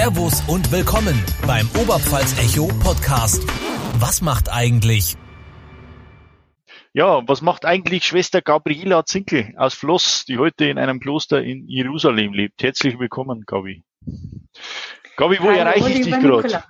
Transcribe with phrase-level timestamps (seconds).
[0.00, 3.42] Servus und willkommen beim Oberpfalz Echo Podcast.
[3.98, 5.16] Was macht eigentlich?
[6.92, 11.66] Ja, was macht eigentlich Schwester Gabriela Zinkel aus Floss, die heute in einem Kloster in
[11.66, 12.62] Jerusalem lebt?
[12.62, 13.82] Herzlich willkommen, Gabi.
[15.16, 16.62] Gabi, wo Hallo, erreiche ich dich gerade?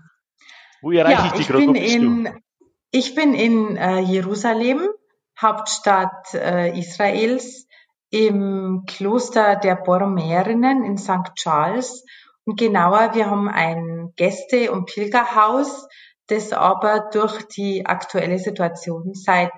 [0.81, 1.65] Wo erreiche ja, ich dich gerade?
[1.79, 2.31] in,
[2.93, 4.89] Ich bin in äh, Jerusalem,
[5.39, 7.67] Hauptstadt äh, Israels,
[8.09, 11.35] im Kloster der Borromerinnen in St.
[11.35, 12.07] Charles.
[12.57, 15.87] Genauer, wir haben ein Gäste- und Pilgerhaus,
[16.29, 19.53] das aber durch die aktuelle Situation seit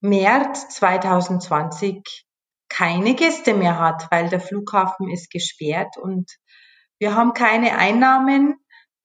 [0.00, 2.26] März 2020
[2.68, 6.30] keine Gäste mehr hat, weil der Flughafen ist gesperrt und
[6.98, 8.56] wir haben keine Einnahmen.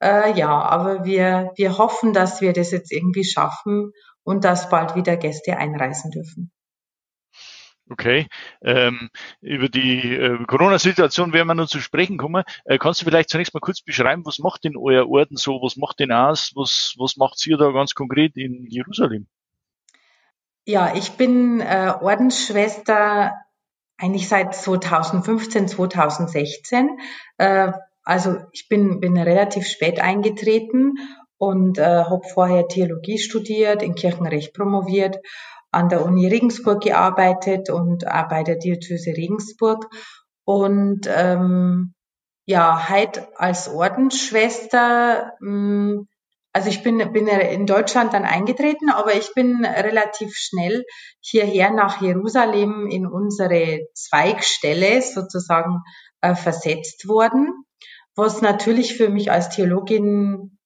[0.02, 3.92] Äh, ja, aber wir, wir hoffen, dass wir das jetzt irgendwie schaffen
[4.24, 6.52] und dass bald wieder Gäste einreisen dürfen.
[7.92, 8.26] Okay.
[8.62, 9.10] Ähm,
[9.42, 12.42] über die äh, Corona-Situation werden wir noch zu sprechen kommen.
[12.64, 15.60] Äh, kannst du vielleicht zunächst mal kurz beschreiben, was macht denn euer Orden so?
[15.62, 16.52] Was macht denn aus?
[16.54, 19.26] Was, was macht ihr da ganz konkret in Jerusalem?
[20.64, 23.32] Ja, ich bin äh, Ordensschwester
[23.98, 26.98] eigentlich seit 2015, 2016.
[27.36, 27.72] Äh,
[28.04, 30.94] also ich bin, bin relativ spät eingetreten
[31.36, 35.18] und äh, habe vorher Theologie studiert, in Kirchenrecht promoviert,
[35.72, 39.86] an der Uni Regensburg gearbeitet und auch bei der Diözese Regensburg.
[40.44, 41.94] Und ähm,
[42.46, 46.08] ja, halt als Ordensschwester mh, hm,
[46.54, 50.84] also ich bin, bin in Deutschland dann eingetreten, aber ich bin relativ schnell
[51.20, 55.80] hierher nach Jerusalem in unsere Zweigstelle sozusagen
[56.20, 57.64] äh, versetzt worden,
[58.14, 60.58] was natürlich für mich als Theologin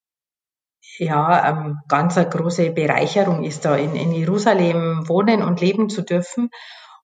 [0.98, 6.03] ja ähm, ganz eine große Bereicherung ist, da in, in Jerusalem wohnen und leben zu
[6.03, 6.51] dürfen.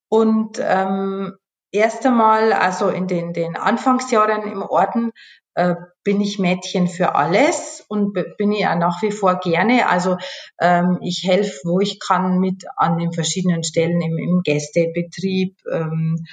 [0.08, 1.34] Und ähm,
[1.70, 5.12] erst einmal, also in den, den Anfangsjahren im Orden,
[5.54, 9.88] äh, bin ich Mädchen für alles und bin ich ja nach wie vor gerne.
[9.88, 10.16] Also
[10.60, 16.24] ähm, ich helfe, wo ich kann, mit an den verschiedenen Stellen im, im Gästebetrieb, ähm,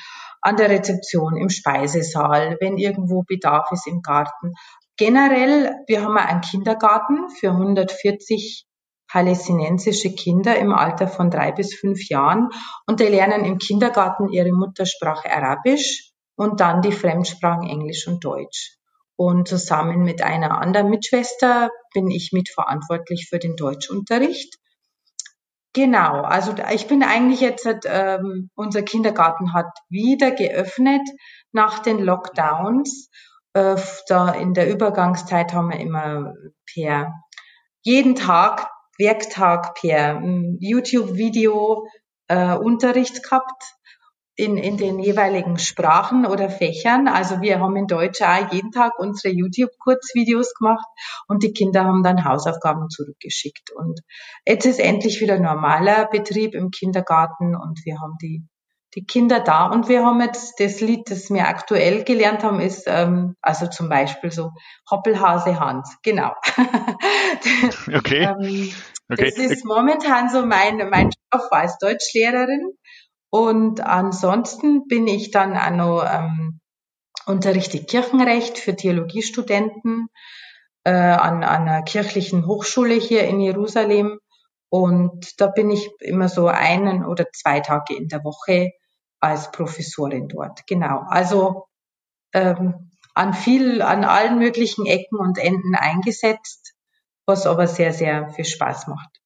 [0.42, 4.54] an der Rezeption, im Speisesaal, wenn irgendwo Bedarf ist im Garten.
[5.00, 8.66] Generell, wir haben einen Kindergarten für 140
[9.08, 12.50] palästinensische Kinder im Alter von drei bis fünf Jahren
[12.86, 18.76] und die lernen im Kindergarten ihre Muttersprache Arabisch und dann die Fremdsprachen Englisch und Deutsch.
[19.16, 24.58] Und zusammen mit einer anderen Mitschwester bin ich mitverantwortlich für den Deutschunterricht.
[25.72, 31.08] Genau, also ich bin eigentlich jetzt, ähm, unser Kindergarten hat wieder geöffnet
[31.54, 33.09] nach den Lockdowns.
[33.54, 33.76] Äh,
[34.08, 36.34] da in der Übergangszeit haben wir immer
[36.74, 37.14] per
[37.82, 41.88] jeden Tag, Werktag per hm, YouTube-Video
[42.28, 43.64] äh, Unterricht gehabt
[44.40, 47.09] in, in den jeweiligen Sprachen oder Fächern.
[47.09, 50.86] Also wir haben in Deutsch auch jeden Tag unsere YouTube-Kurzvideos gemacht
[51.28, 53.72] und die Kinder haben dann Hausaufgaben zurückgeschickt.
[53.76, 54.00] Und
[54.48, 58.44] jetzt ist endlich wieder normaler Betrieb im Kindergarten und wir haben die,
[58.96, 62.84] die Kinder da und wir haben jetzt das Lied, das wir aktuell gelernt haben, ist
[62.88, 64.52] ähm, also zum Beispiel so
[64.90, 66.34] Hoppelhase Hans, genau.
[67.94, 68.24] okay.
[68.24, 68.72] ähm,
[69.12, 69.26] okay.
[69.26, 72.74] Das ist momentan so mein, mein Job als Deutschlehrerin.
[73.32, 76.60] Und ansonsten bin ich dann auch noch ähm,
[77.28, 80.08] unterrichte Kirchenrecht für Theologiestudenten
[80.84, 84.20] äh, an, an einer kirchlichen Hochschule hier in Jerusalem.
[84.70, 88.72] Und da bin ich immer so einen oder zwei Tage in der Woche
[89.19, 90.66] als Professorin dort.
[90.68, 91.03] Genau.
[91.07, 91.68] Also
[92.34, 96.74] ähm, an viel, an allen möglichen Ecken und Enden eingesetzt,
[97.25, 99.19] was aber sehr, sehr viel Spaß macht.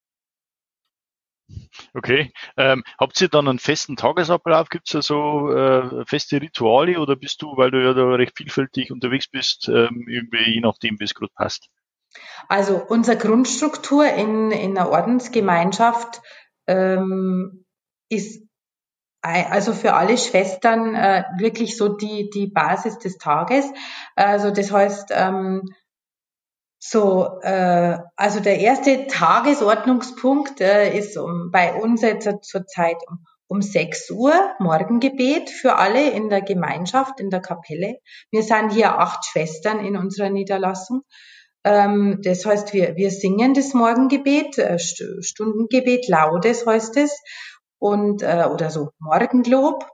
[1.93, 2.31] Okay.
[2.57, 4.69] Ähm, habt ihr dann einen festen Tagesablauf?
[4.69, 8.35] Gibt es da so äh, feste Rituale oder bist du, weil du ja da recht
[8.35, 11.69] vielfältig unterwegs bist, ähm, irgendwie je nachdem, wie es gerade passt?
[12.47, 16.21] Also unsere Grundstruktur in, in einer Ordensgemeinschaft
[16.67, 17.65] ähm,
[18.09, 18.47] ist
[19.23, 23.65] also für alle Schwestern äh, wirklich so die, die Basis des Tages.
[24.15, 25.63] Also das heißt, ähm,
[26.77, 33.61] so, äh, also der erste Tagesordnungspunkt äh, ist um, bei uns jetzt zurzeit um, um
[33.61, 37.99] 6 Uhr Morgengebet für alle in der Gemeinschaft, in der Kapelle.
[38.31, 41.03] Wir sind hier acht Schwestern in unserer Niederlassung.
[41.63, 47.17] Ähm, das heißt, wir, wir singen das Morgengebet, äh, Stundengebet, Laudes heißt es,
[47.83, 49.85] und, äh, oder so Morgenlob.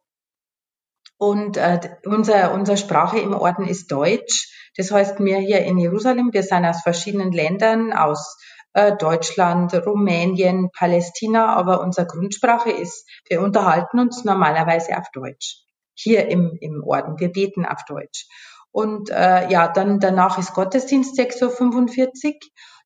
[1.18, 4.72] Und äh, unser, unsere Sprache im Orden ist Deutsch.
[4.78, 8.38] Das heißt, wir hier in Jerusalem, wir sind aus verschiedenen Ländern, aus
[8.74, 15.64] äh, Deutschland, Rumänien, Palästina, aber unsere Grundsprache ist, wir unterhalten uns normalerweise auf Deutsch.
[15.96, 18.28] Hier im, im Orden, wir beten auf Deutsch.
[18.70, 22.34] Und äh, ja, dann danach ist Gottesdienst 6.45 Uhr.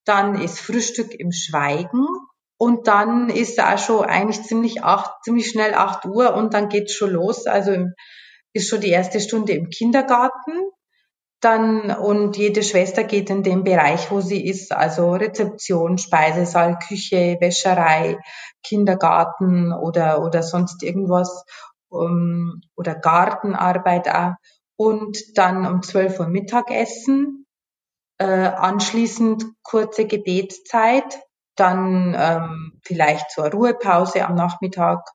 [0.05, 2.07] Dann ist Frühstück im Schweigen.
[2.63, 6.93] Und dann ist auch schon eigentlich ziemlich acht, ziemlich schnell 8 Uhr und dann geht's
[6.93, 7.45] schon los.
[7.45, 7.75] Also
[8.53, 10.69] ist schon die erste Stunde im Kindergarten.
[11.41, 17.35] Dann, und jede Schwester geht in den Bereich, wo sie ist, also Rezeption, Speisesaal, Küche,
[17.41, 18.17] Wäscherei,
[18.65, 21.43] Kindergarten oder, oder sonst irgendwas,
[21.89, 24.35] um, oder Gartenarbeit auch.
[24.77, 27.45] Und dann um 12 Uhr Mittagessen,
[28.19, 31.19] äh, anschließend kurze Gebetszeit,
[31.55, 35.05] dann ähm, vielleicht zur Ruhepause am Nachmittag,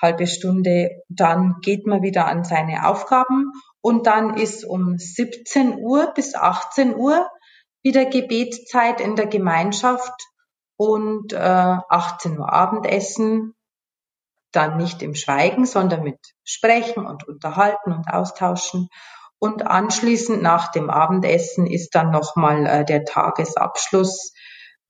[0.00, 6.12] halbe Stunde, dann geht man wieder an seine Aufgaben und dann ist um 17 Uhr
[6.14, 7.28] bis 18 Uhr
[7.82, 10.28] wieder Gebetszeit in der Gemeinschaft
[10.76, 13.54] und äh, 18 Uhr Abendessen,
[14.52, 18.88] dann nicht im Schweigen, sondern mit Sprechen und Unterhalten und Austauschen.
[19.38, 24.32] Und anschließend nach dem Abendessen ist dann nochmal äh, der Tagesabschluss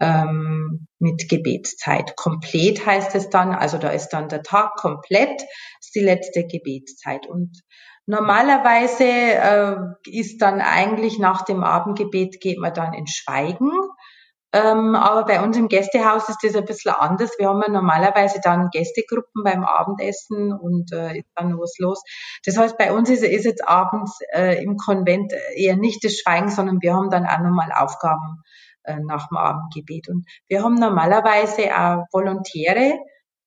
[0.01, 2.17] ähm, mit Gebetszeit.
[2.17, 5.43] Komplett heißt es dann, also da ist dann der Tag komplett,
[5.81, 7.27] ist die letzte Gebetszeit.
[7.27, 7.61] Und
[8.07, 9.77] normalerweise äh,
[10.11, 13.71] ist dann eigentlich nach dem Abendgebet geht man dann in Schweigen.
[14.51, 17.33] Ähm, aber bei uns im Gästehaus ist das ein bisschen anders.
[17.39, 22.03] Wir haben ja normalerweise dann Gästegruppen beim Abendessen und äh, ist dann was los.
[22.47, 26.49] Das heißt, bei uns ist, ist jetzt abends äh, im Konvent eher nicht das Schweigen,
[26.49, 28.43] sondern wir haben dann auch nochmal Aufgaben
[28.85, 30.09] nach dem Abendgebet.
[30.09, 32.99] Und wir haben normalerweise auch Volontäre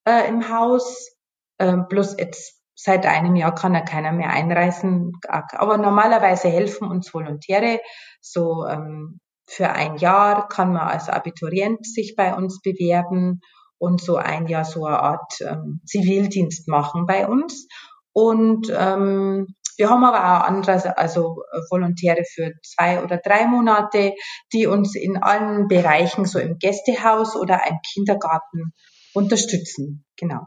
[0.06, 1.10] äh, im Haus,
[1.58, 7.12] äh, bloß jetzt seit einem Jahr kann ja keiner mehr einreisen, aber normalerweise helfen uns
[7.14, 7.80] Volontäre.
[8.20, 13.40] So ähm, für ein Jahr kann man als Abiturient sich bei uns bewerben
[13.78, 17.68] und so ein Jahr so eine Art ähm, Zivildienst machen bei uns.
[18.12, 24.14] Und ähm, wir haben aber auch andere, also äh, Volontäre für zwei oder drei Monate,
[24.52, 28.72] die uns in allen Bereichen, so im Gästehaus oder im Kindergarten
[29.14, 30.04] unterstützen.
[30.16, 30.46] Genau.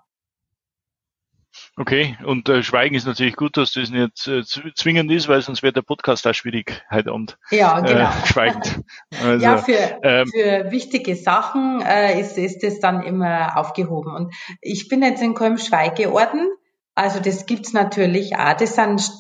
[1.78, 5.62] Okay, und äh, Schweigen ist natürlich gut, dass das nicht äh, zwingend ist, weil sonst
[5.62, 7.38] wäre der Podcast auch schwierig heute Abend.
[7.52, 8.10] Ja, äh, genau.
[8.10, 8.82] Äh, schweigend.
[9.22, 14.14] Also, ja, für, ähm, für wichtige Sachen äh, ist, ist es dann immer aufgehoben.
[14.14, 16.50] Und ich bin jetzt in Köln Schweigeorden.
[16.96, 18.54] Also das gibt's natürlich auch.
[18.54, 19.12] Das sind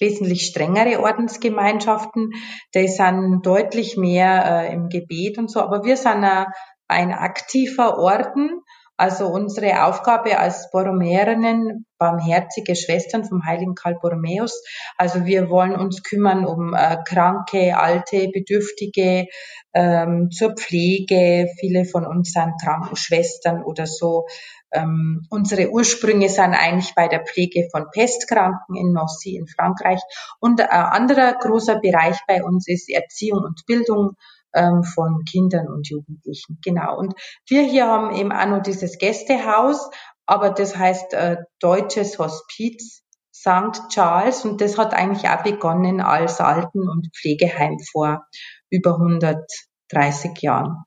[0.00, 2.32] wesentlich strengere Ordensgemeinschaften.
[2.74, 5.60] Die sind deutlich mehr äh, im Gebet und so.
[5.60, 6.46] Aber wir sind ein,
[6.88, 8.62] ein aktiver Orden.
[8.96, 14.62] Also unsere Aufgabe als Borromäerinnen, barmherzige Schwestern vom heiligen Karl Borromäus.
[14.98, 19.26] Also wir wollen uns kümmern um äh, kranke, alte, bedürftige,
[19.72, 21.48] ähm, zur Pflege.
[21.58, 24.26] Viele von uns sind Krankenschwestern oder so.
[24.72, 30.00] Ähm, unsere Ursprünge sind eigentlich bei der Pflege von Pestkranken in Nancy in Frankreich.
[30.38, 34.16] Und ein anderer großer Bereich bei uns ist Erziehung und Bildung
[34.54, 36.58] ähm, von Kindern und Jugendlichen.
[36.64, 36.96] Genau.
[36.98, 37.14] Und
[37.48, 39.90] wir hier haben eben auch noch dieses Gästehaus,
[40.26, 43.02] aber das heißt äh, Deutsches Hospiz
[43.40, 43.88] St.
[43.88, 48.26] Charles und das hat eigentlich auch begonnen als Alten- und Pflegeheim vor
[48.68, 50.84] über 130 Jahren.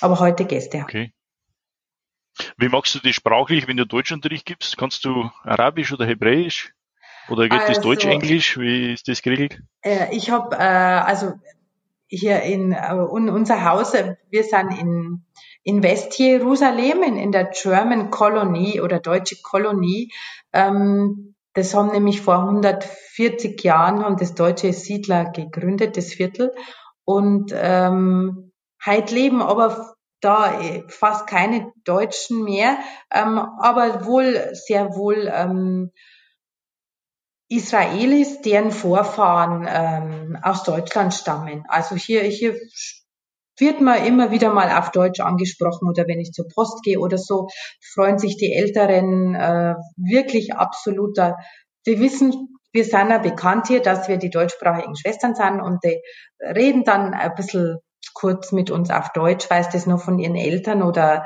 [0.00, 0.84] Aber heute Gästehaus.
[0.84, 1.12] Okay.
[2.56, 4.76] Wie magst du die sprachlich, wenn du Deutschunterricht gibst?
[4.76, 6.72] Kannst du Arabisch oder Hebräisch?
[7.28, 8.58] Oder geht also, das Deutsch-Englisch?
[8.58, 9.60] Wie ist das geregelt?
[9.82, 11.34] Äh, ich habe, äh, also
[12.08, 15.24] hier in, äh, in unser Haus, äh, wir sind in,
[15.62, 20.10] in Westjerusalem, in, in der German Colony oder deutsche Kolonie.
[20.52, 26.52] Ähm, das haben nämlich vor 140 Jahren haben das deutsche Siedler gegründet, das Viertel.
[27.04, 28.52] Und ähm,
[28.84, 32.78] heute leben aber da äh, fast keine Deutschen mehr,
[33.12, 35.92] ähm, aber wohl sehr wohl ähm,
[37.48, 41.64] Israelis, deren Vorfahren ähm, aus Deutschland stammen.
[41.68, 42.56] Also hier, hier
[43.58, 47.18] wird man immer wieder mal auf Deutsch angesprochen oder wenn ich zur Post gehe oder
[47.18, 47.48] so,
[47.94, 51.36] freuen sich die Älteren äh, wirklich absoluter.
[51.84, 56.00] Wir wissen, wir sind ja bekannt hier, dass wir die deutschsprachigen Schwestern sind und die
[56.40, 57.78] reden dann ein bisschen
[58.18, 61.24] kurz mit uns auf Deutsch, weiß das nur von ihren Eltern oder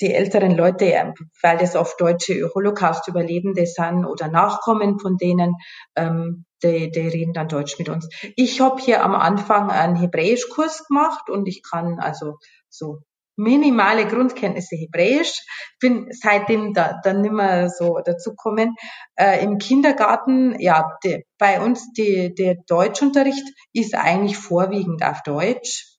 [0.00, 5.54] die älteren Leute, weil das oft deutsche Holocaust-Überlebende sind oder Nachkommen von denen,
[5.96, 8.08] ähm, die, die reden dann Deutsch mit uns.
[8.36, 12.36] Ich habe hier am Anfang einen Hebräischkurs gemacht und ich kann also
[12.68, 13.00] so
[13.38, 15.44] minimale Grundkenntnisse Hebräisch.
[15.80, 18.74] Bin seitdem da, dann nimmer so dazukommen.
[19.16, 25.96] Äh, Im Kindergarten, ja, die, bei uns die, der Deutschunterricht ist eigentlich vorwiegend auf Deutsch.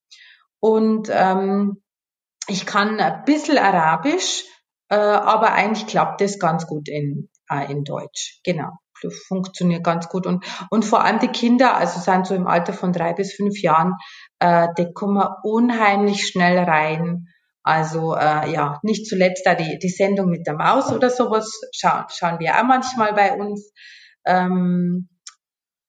[0.59, 1.81] Und ähm,
[2.47, 4.43] ich kann ein bisschen Arabisch,
[4.89, 8.41] äh, aber eigentlich klappt das ganz gut in, äh, in Deutsch.
[8.43, 8.71] Genau.
[9.27, 10.25] Funktioniert ganz gut.
[10.25, 13.61] Und, und vor allem die Kinder, also sind so im Alter von drei bis fünf
[13.61, 13.93] Jahren,
[14.39, 17.27] äh, die kommen unheimlich schnell rein.
[17.63, 22.05] Also äh, ja, nicht zuletzt da die, die Sendung mit der Maus oder sowas schauen,
[22.09, 23.71] schauen wir auch manchmal bei uns.
[24.25, 25.09] Ähm,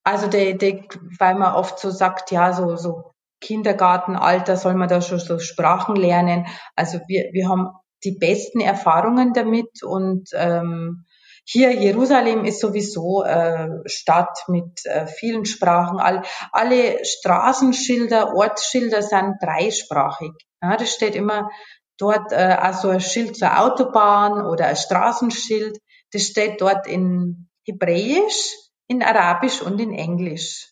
[0.03, 0.87] also die, die,
[1.19, 5.95] weil man oft so sagt, ja, so, so Kindergartenalter soll man da schon so Sprachen
[5.95, 6.45] lernen.
[6.75, 7.69] Also wir, wir haben
[8.03, 11.05] die besten Erfahrungen damit und ähm,
[11.51, 15.99] hier Jerusalem ist sowieso äh, Stadt mit äh, vielen Sprachen.
[15.99, 16.21] All,
[16.53, 20.31] alle Straßenschilder, Ortsschilder sind dreisprachig.
[20.61, 21.49] Ja, das steht immer
[21.97, 25.77] dort äh, also ein Schild zur Autobahn oder ein Straßenschild.
[26.13, 28.55] Das steht dort in Hebräisch,
[28.87, 30.71] in Arabisch und in Englisch.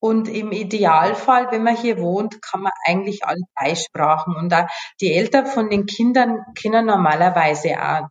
[0.00, 4.34] Und im Idealfall, wenn man hier wohnt, kann man eigentlich alle drei Sprachen.
[4.34, 4.52] Und
[5.00, 8.08] die Eltern von den Kindern kennen normalerweise auch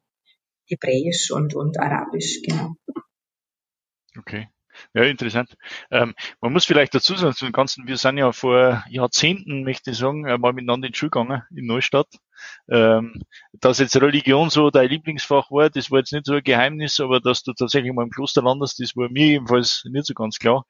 [0.68, 2.76] Hebräisch und, und Arabisch, genau.
[4.18, 4.48] Okay.
[4.94, 5.56] Ja, interessant.
[5.90, 9.92] Ähm, man muss vielleicht dazu sagen, zu dem Ganzen, wir sind ja vor Jahrzehnten, möchte
[9.92, 12.08] ich sagen, mal miteinander in die Schule gegangen, in Neustadt.
[12.70, 13.22] Ähm,
[13.54, 17.20] dass jetzt Religion so dein Lieblingsfach war, das war jetzt nicht so ein Geheimnis, aber
[17.20, 20.66] dass du tatsächlich mal im Kloster landest, das war mir jedenfalls nicht so ganz klar.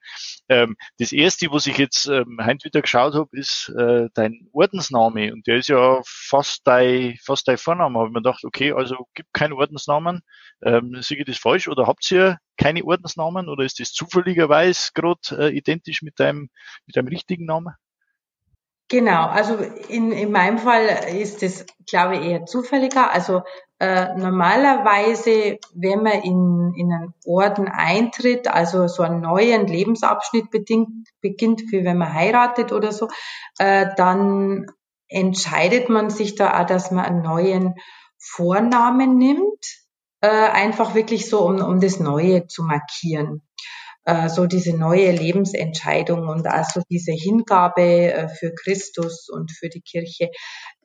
[0.48, 5.46] Ähm, das erste, was ich jetzt ähm, wieder geschaut habe, ist äh, dein Ordensname und
[5.46, 7.98] der ist ja fast dein, fast dein Vorname.
[7.98, 10.22] Habe ich mir gedacht, okay, also gibt keinen Ordensnamen.
[10.62, 15.20] Ähm, sehe ich das falsch oder habt ihr keine Ordensnamen oder ist das zufälligerweise gerade
[15.32, 16.48] äh, identisch mit deinem,
[16.86, 17.74] mit deinem richtigen Namen?
[18.88, 19.56] Genau, also
[19.88, 23.12] in, in meinem Fall ist es, glaube ich, eher zufälliger.
[23.12, 23.42] Also
[23.80, 31.08] äh, normalerweise, wenn man in, in einen Orden eintritt, also so einen neuen Lebensabschnitt bedingt,
[31.20, 33.08] beginnt, wie wenn man heiratet oder so,
[33.58, 34.66] äh, dann
[35.08, 37.74] entscheidet man sich da auch, dass man einen neuen
[38.18, 39.66] Vornamen nimmt,
[40.20, 43.45] äh, einfach wirklich so, um, um das Neue zu markieren
[44.28, 50.30] so diese neue Lebensentscheidung und also diese Hingabe äh, für Christus und für die Kirche.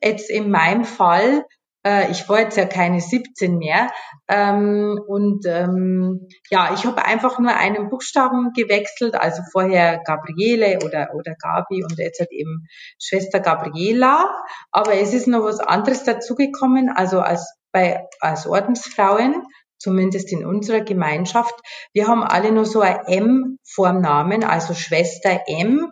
[0.02, 1.44] Jetzt in meinem Fall,
[1.84, 3.90] äh, ich war jetzt ja keine 17 mehr
[4.28, 11.10] ähm, und ähm, ja, ich habe einfach nur einen Buchstaben gewechselt, also vorher Gabriele oder,
[11.14, 12.66] oder Gabi und jetzt hat eben
[13.00, 14.30] Schwester Gabriela,
[14.70, 19.42] aber es ist noch was anderes dazugekommen, also als bei als Ordensfrauen
[19.82, 21.54] zumindest in unserer Gemeinschaft.
[21.92, 25.90] Wir haben alle nur so ein M vorm Namen, also Schwester M.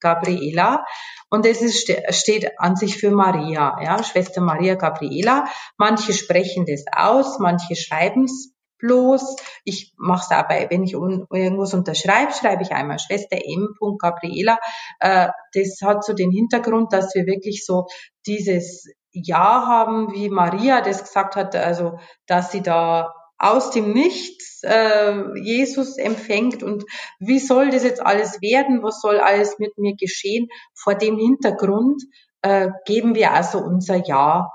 [0.00, 0.84] Gabriela.
[1.30, 5.48] Und es ist, steht an sich für Maria, ja, Schwester Maria Gabriela.
[5.76, 9.36] Manche sprechen das aus, manche schreiben es bloß.
[9.64, 13.74] Ich mache es aber, wenn ich irgendwas unterschreibe, schreibe ich einmal Schwester M.
[13.98, 14.58] Gabriela.
[15.00, 17.86] Äh, das hat so den Hintergrund, dass wir wirklich so
[18.26, 24.62] dieses ja haben, wie Maria das gesagt hat, also dass sie da aus dem Nichts
[24.64, 26.84] äh, Jesus empfängt und
[27.20, 30.48] wie soll das jetzt alles werden, was soll alles mit mir geschehen?
[30.74, 32.02] Vor dem Hintergrund
[32.42, 34.50] äh, geben wir also unser Ja.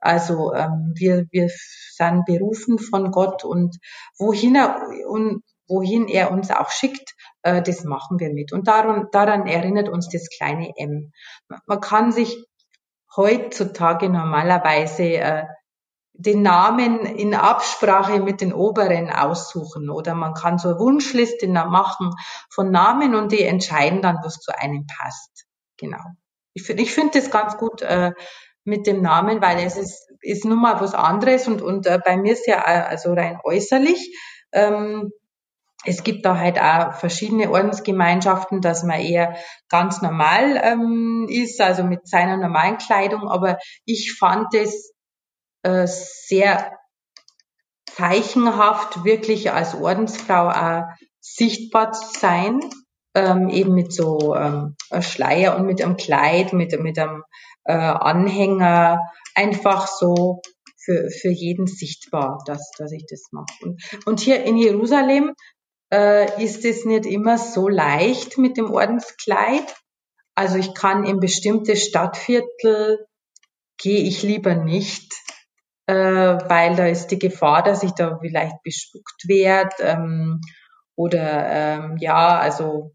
[0.00, 1.50] Also ähm, wir, wir
[1.92, 3.78] sind berufen von Gott und
[4.18, 8.52] wohin er und wohin er uns auch schickt, äh, das machen wir mit.
[8.52, 11.12] Und daran, daran erinnert uns das kleine M.
[11.66, 12.47] Man kann sich
[13.18, 15.44] heutzutage normalerweise äh,
[16.14, 22.12] den Namen in Absprache mit den Oberen aussuchen oder man kann so eine Wunschliste machen
[22.50, 25.46] von Namen und die entscheiden dann, was zu einem passt.
[25.76, 26.00] Genau.
[26.54, 28.12] Ich finde ich finde das ganz gut äh,
[28.64, 32.16] mit dem Namen, weil es ist, ist nun mal was anderes und, und äh, bei
[32.16, 34.16] mir ist ja also rein äußerlich.
[34.52, 35.10] Ähm,
[35.84, 39.36] es gibt da halt auch verschiedene Ordensgemeinschaften, dass man eher
[39.68, 43.28] ganz normal ähm, ist, also mit seiner normalen Kleidung.
[43.28, 44.92] Aber ich fand es
[45.62, 46.72] äh, sehr
[47.86, 50.84] zeichenhaft, wirklich als Ordensfrau auch
[51.20, 52.60] sichtbar zu sein,
[53.14, 57.22] ähm, eben mit so ähm, Schleier und mit einem Kleid, mit, mit einem
[57.64, 59.00] äh, Anhänger,
[59.34, 60.42] einfach so
[60.76, 63.46] für, für jeden sichtbar, dass, dass ich das mache.
[63.62, 65.34] Und, und hier in Jerusalem
[65.92, 69.74] äh, ist es nicht immer so leicht mit dem Ordenskleid.
[70.34, 73.06] Also ich kann in bestimmte Stadtviertel
[73.78, 75.12] gehe ich lieber nicht,
[75.86, 80.40] äh, weil da ist die Gefahr, dass ich da vielleicht bespuckt werde ähm,
[80.96, 82.94] oder ähm, ja, also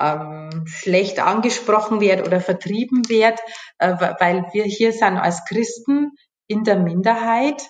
[0.00, 3.40] ähm, schlecht angesprochen werde oder vertrieben werde,
[3.78, 6.12] äh, weil wir hier sind als Christen
[6.46, 7.62] in der Minderheit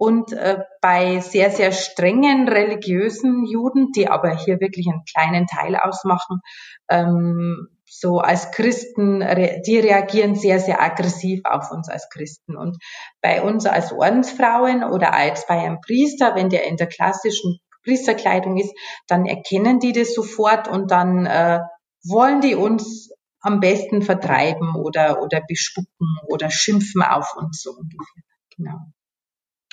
[0.00, 5.76] und äh, bei sehr, sehr strengen religiösen Juden, die aber hier wirklich einen kleinen Teil
[5.76, 6.40] ausmachen,
[6.88, 9.20] ähm, so als Christen,
[9.66, 12.56] die reagieren sehr, sehr aggressiv auf uns als Christen.
[12.56, 12.78] Und
[13.20, 18.56] bei uns als Ordensfrauen oder als bei einem Priester, wenn der in der klassischen Priesterkleidung
[18.56, 18.72] ist,
[19.06, 21.60] dann erkennen die das sofort und dann äh,
[22.04, 28.22] wollen die uns am besten vertreiben oder, oder bespucken oder schimpfen auf uns so ungefähr.
[28.56, 28.78] Genau.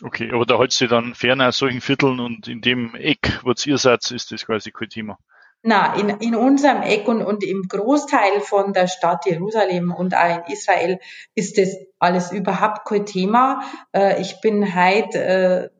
[0.03, 3.53] Okay, aber da haltet ihr dann ferner aus solchen Vierteln und in dem Eck, wo
[3.65, 5.17] ihr seid, ist das quasi kein Thema.
[5.63, 10.37] Na, in, in unserem Eck und, und im Großteil von der Stadt Jerusalem und auch
[10.37, 10.99] in Israel
[11.33, 13.61] ist das alles überhaupt kein Thema.
[13.91, 15.71] Äh, ich bin heute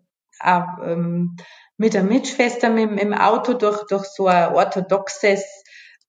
[0.43, 1.36] äh, ähm,
[1.77, 5.45] mit der Mitschwester mit, dem Auto durch, durch so ein orthodoxes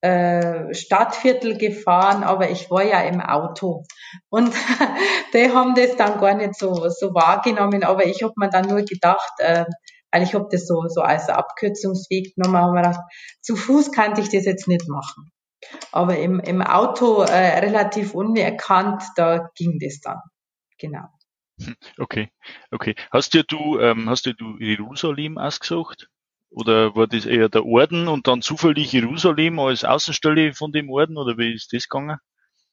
[0.00, 3.84] äh, Stadtviertel gefahren, aber ich war ja im Auto.
[4.28, 4.54] Und
[5.34, 8.82] die haben das dann gar nicht so, so wahrgenommen, aber ich habe mir dann nur
[8.82, 9.64] gedacht, äh,
[10.10, 13.00] weil ich habe das so, so als Abkürzungsweg genommen, habe mir gedacht,
[13.40, 15.30] zu Fuß kannte ich das jetzt nicht machen.
[15.90, 20.20] Aber im, im Auto äh, relativ unerkannt, da ging das dann.
[20.78, 21.08] Genau.
[21.60, 22.30] Hm, okay,
[22.70, 22.94] okay.
[23.10, 26.08] Hast du, ähm, hast dir du Jerusalem ausgesucht?
[26.50, 31.16] Oder war das eher der Orden und dann zufällig Jerusalem als Außenstelle von dem Orden
[31.16, 32.18] oder wie ist das gegangen?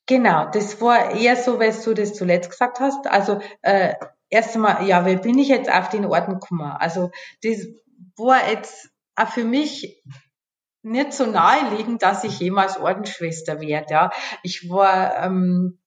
[0.07, 3.07] Genau, das war eher so, weil du das zuletzt gesagt hast.
[3.07, 3.95] Also äh,
[4.29, 6.71] erst einmal, ja, wie bin ich jetzt auf den Orden gekommen?
[6.71, 7.67] Also das
[8.15, 10.01] war jetzt auch für mich
[10.83, 13.91] nicht so naheliegend, dass ich jemals Ordensschwester werde.
[13.91, 14.11] Ja.
[14.43, 15.79] Ich war ähm,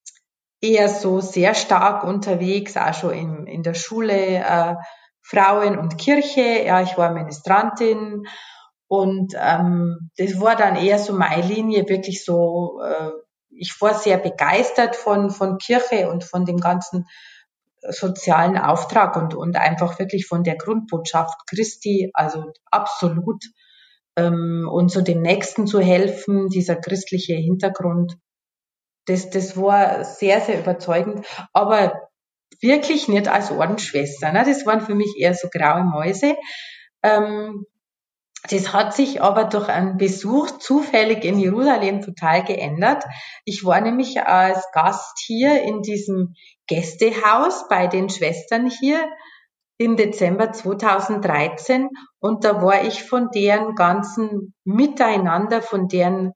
[0.60, 4.74] eher so sehr stark unterwegs, auch schon in, in der Schule, äh,
[5.28, 6.64] Frauen und Kirche.
[6.64, 8.26] Ja, ich war Ministrantin
[8.86, 12.80] und ähm, das war dann eher so meine Linie, wirklich so.
[12.82, 13.10] Äh,
[13.50, 17.06] ich war sehr begeistert von von Kirche und von dem ganzen
[17.82, 23.44] sozialen Auftrag und und einfach wirklich von der Grundbotschaft Christi, also absolut
[24.16, 28.16] ähm, und so dem Nächsten zu helfen, dieser christliche Hintergrund.
[29.06, 31.24] Das, das war sehr, sehr überzeugend.
[31.52, 32.07] Aber
[32.60, 34.32] wirklich nicht als Ordensschwester.
[34.32, 34.44] Ne?
[34.44, 36.36] Das waren für mich eher so graue Mäuse.
[37.02, 37.64] Ähm,
[38.50, 43.04] das hat sich aber durch einen Besuch zufällig in Jerusalem total geändert.
[43.44, 46.34] Ich war nämlich als Gast hier in diesem
[46.66, 49.04] Gästehaus bei den Schwestern hier
[49.76, 51.88] im Dezember 2013
[52.20, 56.32] und da war ich von deren ganzen Miteinander, von deren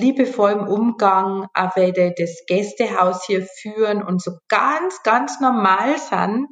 [0.00, 6.48] liebevollem Umgang, die das Gästehaus hier führen und so ganz, ganz normal sind,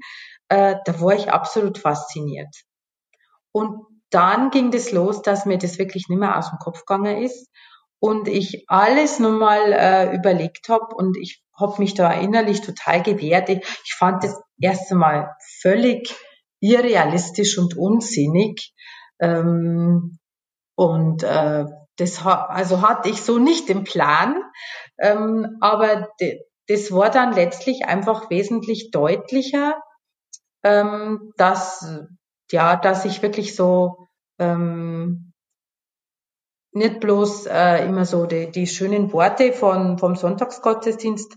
[0.48, 2.54] äh, da war ich absolut fasziniert.
[3.52, 7.22] Und dann ging das los, dass mir das wirklich nicht mehr aus dem Kopf gegangen
[7.22, 7.48] ist
[8.00, 13.48] und ich alles nochmal äh, überlegt habe und ich habe mich da innerlich total gewehrt.
[13.48, 16.14] Ich, ich fand das erst einmal völlig
[16.60, 18.72] irrealistisch und unsinnig.
[19.20, 20.18] Ähm,
[20.76, 21.64] und äh,
[21.98, 24.42] das also hatte ich so nicht im Plan,
[24.98, 26.08] ähm, aber
[26.68, 29.82] das war dann letztlich einfach wesentlich deutlicher,
[30.62, 31.86] ähm, dass
[32.50, 34.06] ja, dass ich wirklich so
[34.38, 35.32] ähm,
[36.72, 41.36] nicht bloß äh, immer so die, die schönen Worte von vom Sonntagsgottesdienst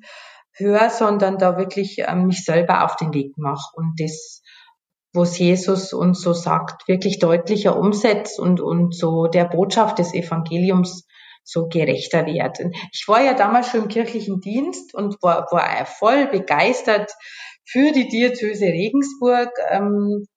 [0.53, 3.71] höre, sondern da wirklich äh, mich selber auf den Weg mache.
[3.73, 4.40] Und das
[5.13, 11.05] was Jesus uns so sagt, wirklich deutlicher umsetzt und, und so der Botschaft des Evangeliums
[11.43, 12.73] so gerechter werden.
[12.93, 17.11] Ich war ja damals schon im kirchlichen Dienst und war, war voll begeistert
[17.65, 19.49] für die Diözese Regensburg.
[19.69, 20.27] Ähm,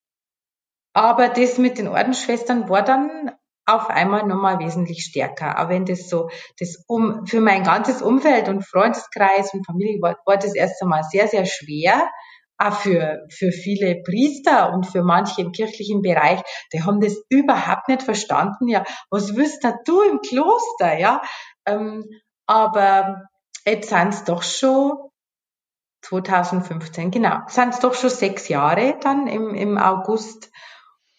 [0.93, 3.33] aber das mit den Ordensschwestern war dann
[3.67, 5.57] auf einmal nochmal wesentlich stärker.
[5.57, 10.17] Aber wenn das so, das um, für mein ganzes Umfeld und Freundeskreis und Familie war,
[10.27, 12.11] war das erst einmal sehr, sehr schwer,
[12.73, 16.41] für, für viele Priester und für manche im kirchlichen Bereich,
[16.73, 18.69] die haben das überhaupt nicht verstanden.
[18.69, 20.99] Ja, was willst du im Kloster?
[20.99, 21.23] Ja,
[21.67, 22.05] ähm,
[22.47, 23.29] aber
[23.65, 24.93] jetzt sind es doch schon
[26.03, 30.51] 2015, genau, sind es doch schon sechs Jahre dann im, im August.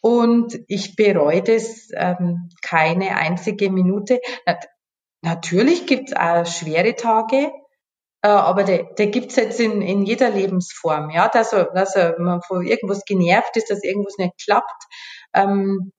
[0.01, 4.19] Und ich bereue das ähm, keine einzige Minute.
[5.23, 7.51] Natürlich gibt's auch schwere Tage,
[8.27, 13.03] aber der, der gibt's jetzt in, in jeder Lebensform, ja, dass, dass man von irgendwas
[13.05, 14.83] genervt ist, dass irgendwas nicht klappt.
[15.33, 15.91] Ähm,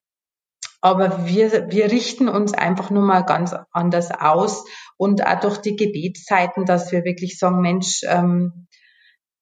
[0.81, 4.65] aber wir, wir richten uns einfach nur mal ganz anders aus
[4.97, 8.67] und auch durch die Gebetszeiten, dass wir wirklich sagen, Mensch, ähm,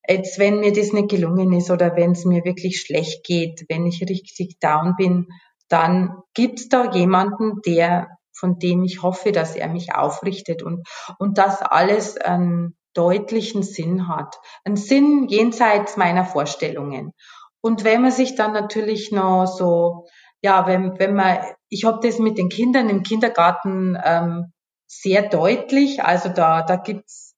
[0.09, 3.87] jetzt wenn mir das nicht gelungen ist oder wenn es mir wirklich schlecht geht, wenn
[3.87, 5.27] ich richtig down bin,
[5.69, 10.87] dann gibt's da jemanden, der von dem ich hoffe, dass er mich aufrichtet und,
[11.19, 14.37] und das alles einen deutlichen Sinn hat.
[14.65, 17.13] Einen Sinn jenseits meiner Vorstellungen.
[17.61, 20.07] Und wenn man sich dann natürlich noch so,
[20.43, 24.53] ja, wenn, wenn man, ich habe das mit den Kindern im Kindergarten ähm,
[24.87, 27.35] sehr deutlich, also da, da gibt's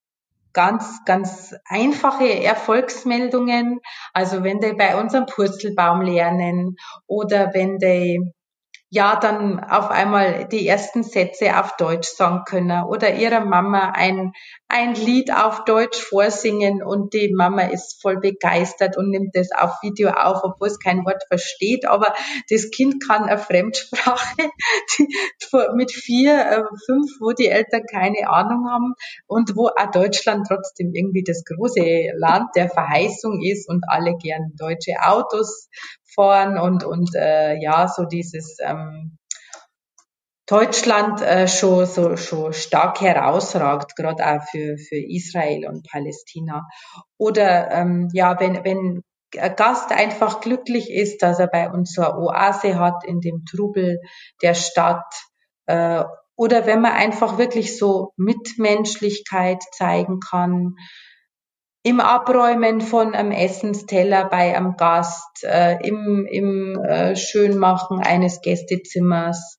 [0.53, 3.81] ganz, ganz einfache Erfolgsmeldungen.
[4.15, 8.33] Also wenn die bei unserem Purzelbaum lernen oder wenn die
[8.89, 14.33] ja dann auf einmal die ersten Sätze auf Deutsch sagen können oder ihrer Mama ein,
[14.69, 19.73] ein Lied auf Deutsch vorsingen und die Mama ist voll begeistert und nimmt das auf
[19.83, 22.15] Video auf, obwohl es kein Wort versteht, aber
[22.49, 24.51] das Kind kann eine Fremdsprache
[25.75, 28.95] mit vier, äh, fünf, wo die Eltern keine Ahnung haben
[29.27, 34.53] und wo auch Deutschland trotzdem irgendwie das große Land der Verheißung ist und alle gern
[34.57, 35.69] deutsche Autos
[36.17, 39.19] fahren und, und äh, ja, so dieses ähm,
[40.47, 46.67] Deutschland äh, schon so schon stark herausragt, gerade auch für, für Israel und Palästina.
[47.19, 49.03] Oder ähm, ja, wenn, wenn
[49.39, 53.45] ein Gast einfach glücklich ist, dass er bei uns so eine Oase hat in dem
[53.45, 54.01] Trubel
[54.41, 55.13] der Stadt.
[55.67, 56.05] Äh,
[56.37, 60.77] oder wenn man einfach wirklich so Mitmenschlichkeit zeigen kann,
[61.87, 69.57] im Abräumen von einem Essensteller bei einem Gast, äh, im, im äh, Schönmachen eines Gästezimmers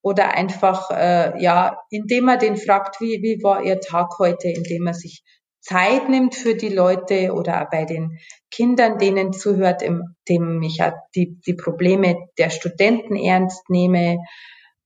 [0.00, 4.84] oder einfach, äh, ja, indem man den fragt, wie, wie war Ihr Tag heute, indem
[4.84, 5.22] man sich
[5.60, 8.18] Zeit nimmt für die Leute oder auch bei den
[8.50, 14.16] Kindern, denen zuhört, indem ich ja die, die Probleme der Studenten ernst nehme,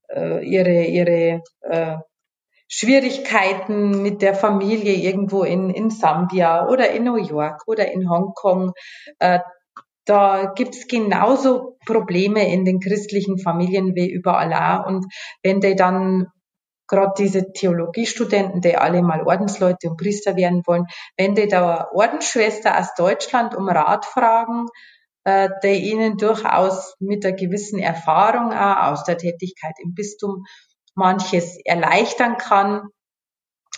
[0.08, 1.98] äh, ihre, ihre äh,
[2.74, 8.72] Schwierigkeiten mit der Familie irgendwo in, in Sambia oder in New York oder in Hongkong.
[9.18, 9.40] Äh,
[10.06, 14.86] da gibt's genauso Probleme in den christlichen Familien wie überall auch.
[14.86, 15.04] Und
[15.42, 16.28] wenn die dann
[16.88, 20.86] gerade diese Theologiestudenten, die alle mal Ordensleute und Priester werden wollen,
[21.18, 24.64] wenn die da Ordensschwester aus Deutschland um Rat fragen,
[25.24, 30.44] äh, der ihnen durchaus mit einer gewissen Erfahrung auch aus der Tätigkeit im Bistum
[30.94, 32.88] manches erleichtern kann,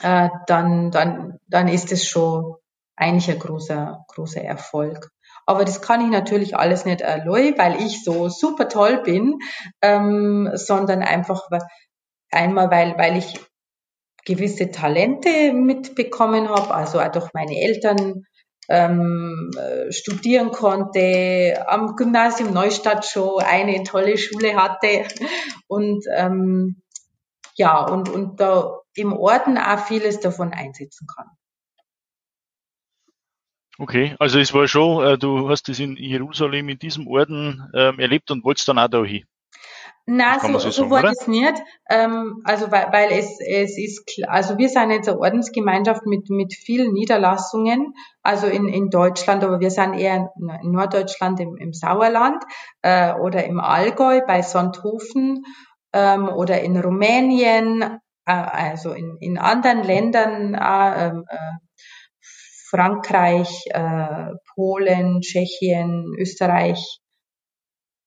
[0.00, 2.57] äh, dann, dann, dann ist es schon
[2.96, 5.11] eigentlich ein großer, großer Erfolg.
[5.46, 9.38] Aber das kann ich natürlich alles nicht allein, weil ich so super toll bin,
[9.83, 11.42] ähm, sondern einfach
[12.31, 13.38] einmal, weil, weil ich
[14.24, 18.24] gewisse Talente mitbekommen habe, also auch durch meine Eltern
[18.68, 25.05] ähm, äh, studieren konnte, am Gymnasium Neustadt schon eine tolle Schule hatte
[25.66, 26.83] und ähm,
[27.55, 31.31] ja, und, und da im Orden auch vieles davon einsetzen kann.
[33.77, 37.99] Okay, also es war schon, äh, du hast es in Jerusalem in diesem Orden ähm,
[37.99, 39.25] erlebt und wolltest dann auch da hin.
[40.07, 41.55] Na, so, so, so war das nicht.
[41.88, 46.29] Ähm, also weil, weil es, es ist klar, also wir sind jetzt eine Ordensgemeinschaft mit,
[46.29, 51.73] mit vielen Niederlassungen, also in, in Deutschland, aber wir sind eher in Norddeutschland im, im
[51.73, 52.45] Sauerland
[52.83, 55.45] äh, oder im Allgäu bei Sonthofen
[55.94, 57.83] ähm, oder in Rumänien,
[58.26, 61.37] äh, also in, in anderen Ländern, äh, ähm, äh,
[62.68, 67.00] Frankreich, äh, Polen, Tschechien, Österreich.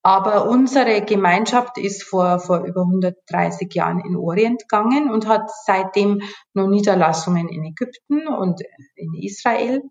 [0.02, 6.20] Aber unsere Gemeinschaft ist vor, vor über 130 Jahren in Orient gegangen und hat seitdem
[6.52, 8.60] noch Niederlassungen in Ägypten und
[8.94, 9.82] in Israel.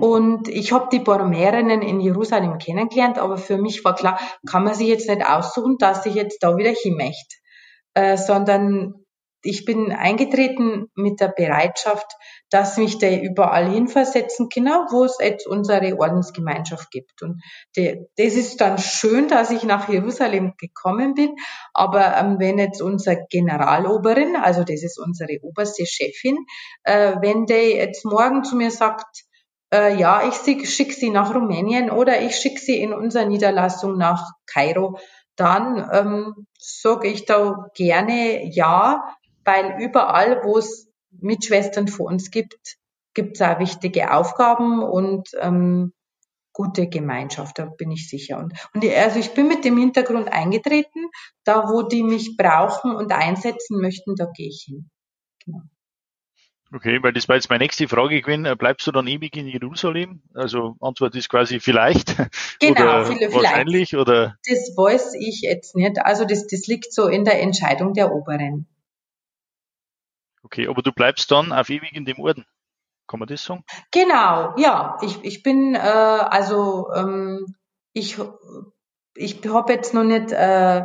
[0.00, 4.74] Und ich habe die Borromerinnen in Jerusalem kennengelernt, aber für mich war klar, kann man
[4.74, 7.34] sich jetzt nicht aussuchen, dass ich jetzt da wieder hin möchte,
[7.94, 8.94] äh, sondern
[9.42, 12.06] ich bin eingetreten mit der Bereitschaft,
[12.50, 17.22] dass mich da überall hinversetzen kann, wo es jetzt unsere Ordensgemeinschaft gibt.
[17.22, 17.40] Und
[17.76, 21.36] die, das ist dann schön, dass ich nach Jerusalem gekommen bin.
[21.72, 26.36] Aber ähm, wenn jetzt unser Generaloberin, also das ist unsere oberste Chefin,
[26.82, 29.27] äh, wenn der jetzt morgen zu mir sagt,
[29.72, 30.34] äh, ja, ich
[30.70, 34.98] schicke sie nach Rumänien oder ich schicke sie in unsere Niederlassung nach Kairo,
[35.36, 42.76] dann ähm, sage ich da gerne ja, weil überall, wo es Mitschwestern vor uns gibt,
[43.14, 45.92] gibt es auch wichtige Aufgaben und ähm,
[46.52, 48.38] gute Gemeinschaft, da bin ich sicher.
[48.38, 51.08] Und, und also ich bin mit dem Hintergrund eingetreten,
[51.44, 54.90] da wo die mich brauchen und einsetzen möchten, da gehe ich hin.
[55.44, 55.60] Genau.
[56.70, 58.44] Okay, weil das war jetzt meine nächste Frage gewesen.
[58.44, 60.20] Äh, bleibst du dann ewig in Jerusalem?
[60.34, 62.14] Also Antwort ist quasi vielleicht.
[62.60, 63.34] Genau, oder vielleicht.
[63.34, 64.36] wahrscheinlich oder?
[64.46, 66.04] Das weiß ich jetzt nicht.
[66.04, 68.66] Also das, das liegt so in der Entscheidung der Oberen.
[70.42, 72.44] Okay, aber du bleibst dann auf ewig in dem Orden.
[73.06, 73.64] Kann man das sagen?
[73.90, 74.98] Genau, ja.
[75.02, 77.54] Ich, ich bin, äh, also ähm,
[77.92, 78.18] ich,
[79.14, 80.84] ich habe jetzt noch nicht, äh,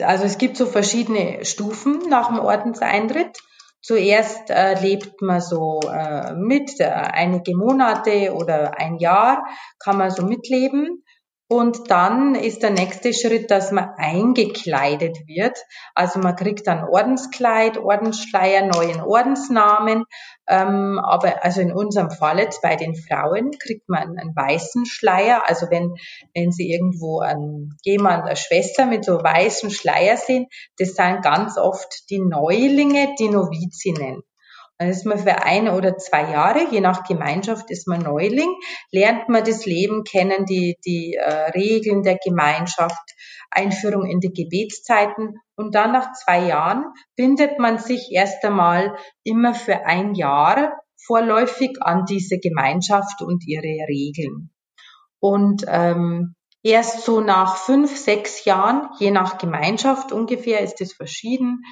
[0.00, 3.38] also es gibt so verschiedene Stufen nach dem Ordenseintritt.
[3.88, 9.46] Zuerst äh, lebt man so äh, mit, äh, einige Monate oder ein Jahr
[9.78, 11.02] kann man so mitleben.
[11.50, 15.56] Und dann ist der nächste Schritt, dass man eingekleidet wird.
[15.94, 20.04] Also man kriegt dann Ordenskleid, Ordensschleier, neuen Ordensnamen.
[20.46, 25.42] Ähm, aber also in unserem Fall jetzt bei den Frauen kriegt man einen weißen Schleier.
[25.46, 25.94] Also wenn,
[26.34, 31.56] wenn sie irgendwo an jemand, eine Schwester mit so weißen Schleier sehen, das sind ganz
[31.56, 34.22] oft die Neulinge, die Novizinnen.
[34.78, 38.54] Dann ist man für ein oder zwei Jahre, je nach Gemeinschaft ist man Neuling,
[38.92, 43.14] lernt man das Leben kennen, die, die äh, Regeln der Gemeinschaft,
[43.50, 46.84] Einführung in die Gebetszeiten und dann nach zwei Jahren
[47.16, 53.88] bindet man sich erst einmal immer für ein Jahr vorläufig an diese Gemeinschaft und ihre
[53.88, 54.50] Regeln.
[55.18, 61.64] Und ähm, erst so nach fünf, sechs Jahren, je nach Gemeinschaft ungefähr, ist es verschieden,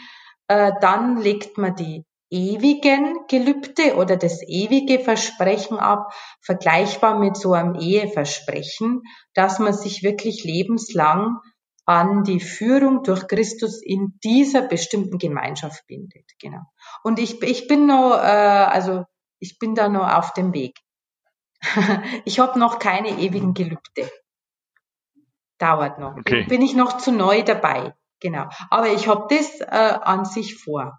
[0.48, 7.52] äh, dann legt man die ewigen Gelübde oder das ewige Versprechen ab, vergleichbar mit so
[7.52, 9.02] einem Eheversprechen,
[9.34, 11.38] dass man sich wirklich lebenslang
[11.84, 16.24] an die Führung durch Christus in dieser bestimmten Gemeinschaft bindet.
[16.40, 16.62] Genau.
[17.04, 19.04] Und ich, ich bin noch, äh, also
[19.38, 20.80] ich bin da noch auf dem Weg.
[22.24, 24.10] ich habe noch keine ewigen Gelübde.
[25.58, 26.16] Dauert noch.
[26.16, 26.44] Okay.
[26.48, 27.94] Bin ich noch zu neu dabei.
[28.20, 28.48] Genau.
[28.70, 30.98] Aber ich habe das äh, an sich vor.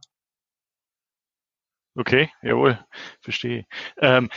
[1.98, 2.80] Okay, jawohl,
[3.22, 3.66] verstehe.
[4.00, 4.30] Ähm,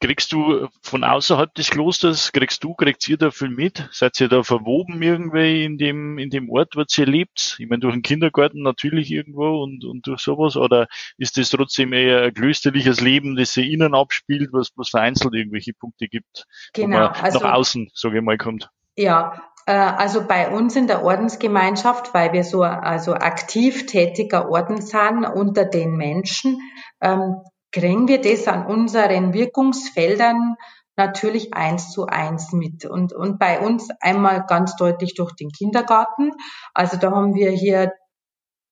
[0.00, 3.86] kriegst du von außerhalb des Klosters, kriegst du, kriegt ihr da viel mit?
[3.92, 7.56] Seid ihr da verwoben irgendwie in dem, in dem Ort, wo ihr lebt?
[7.58, 10.88] Ich meine, durch den Kindergarten natürlich irgendwo und, und durch sowas, oder
[11.18, 15.74] ist das trotzdem eher ein klösterliches Leben, das sich innen abspielt, was, was vereinzelt irgendwelche
[15.74, 18.70] Punkte gibt, genau, wo man also, nach außen, sage ich mal, kommt?
[18.96, 24.80] Ja, äh, also bei uns in der Ordensgemeinschaft, weil wir so also aktiv tätiger Orden
[24.80, 26.58] sind unter den Menschen,
[27.00, 27.36] ähm,
[27.72, 30.56] kriegen wir das an unseren Wirkungsfeldern
[30.96, 32.84] natürlich eins zu eins mit.
[32.84, 36.32] Und, und bei uns einmal ganz deutlich durch den Kindergarten.
[36.74, 37.92] Also da haben wir hier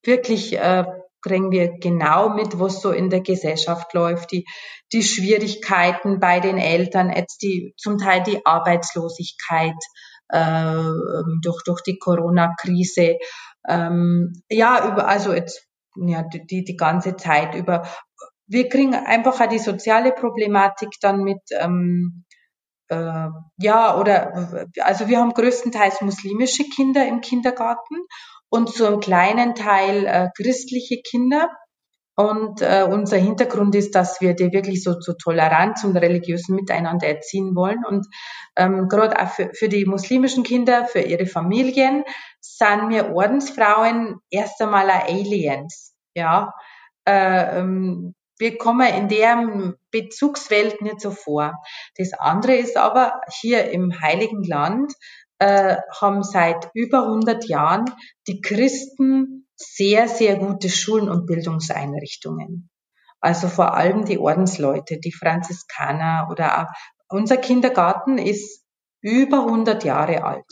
[0.05, 0.85] wirklich, äh,
[1.23, 4.47] kriegen wir genau mit, was so in der Gesellschaft läuft, die,
[4.93, 9.77] die Schwierigkeiten bei den Eltern, jetzt die, zum Teil die Arbeitslosigkeit,
[10.29, 10.83] äh,
[11.43, 13.17] durch, durch die Corona-Krise.
[13.69, 17.87] Ähm, ja, über, also jetzt, ja, die, die ganze Zeit über.
[18.47, 22.25] Wir kriegen einfach auch die soziale Problematik dann mit, ähm,
[22.89, 23.29] äh,
[23.59, 27.97] ja, oder, also wir haben größtenteils muslimische Kinder im Kindergarten
[28.51, 31.51] und zu einem kleinen Teil äh, christliche Kinder.
[32.17, 37.07] Und äh, unser Hintergrund ist, dass wir die wirklich so zu Toleranz und religiösen Miteinander
[37.07, 37.85] erziehen wollen.
[37.89, 38.09] Und
[38.57, 42.03] ähm, gerade auch für, für die muslimischen Kinder, für ihre Familien,
[42.41, 45.95] sind wir Ordensfrauen erst einmal Aliens.
[46.17, 46.55] Ja,
[47.07, 51.55] äh, ähm, wir kommen in der Bezugswelt nicht so vor.
[51.97, 54.93] Das andere ist aber hier im Heiligen Land
[55.39, 57.85] äh, haben seit über 100 Jahren
[58.27, 62.71] die Christen sehr, sehr gute Schulen und Bildungseinrichtungen.
[63.21, 66.67] Also vor allem die Ordensleute, die Franziskaner oder auch
[67.09, 68.65] unser Kindergarten ist
[69.01, 70.45] über 100 Jahre alt.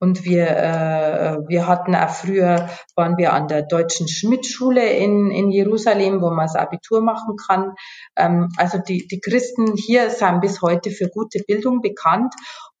[0.00, 5.50] Und wir, äh, wir hatten auch früher, waren wir an der Deutschen Schmidt-Schule in, in
[5.50, 7.74] Jerusalem, wo man das Abitur machen kann.
[8.14, 12.32] Ähm, also die, die Christen hier sind bis heute für gute Bildung bekannt.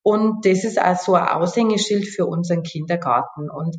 [0.02, 3.50] Und das ist auch so ein Aushängeschild für unseren Kindergarten.
[3.50, 3.76] Und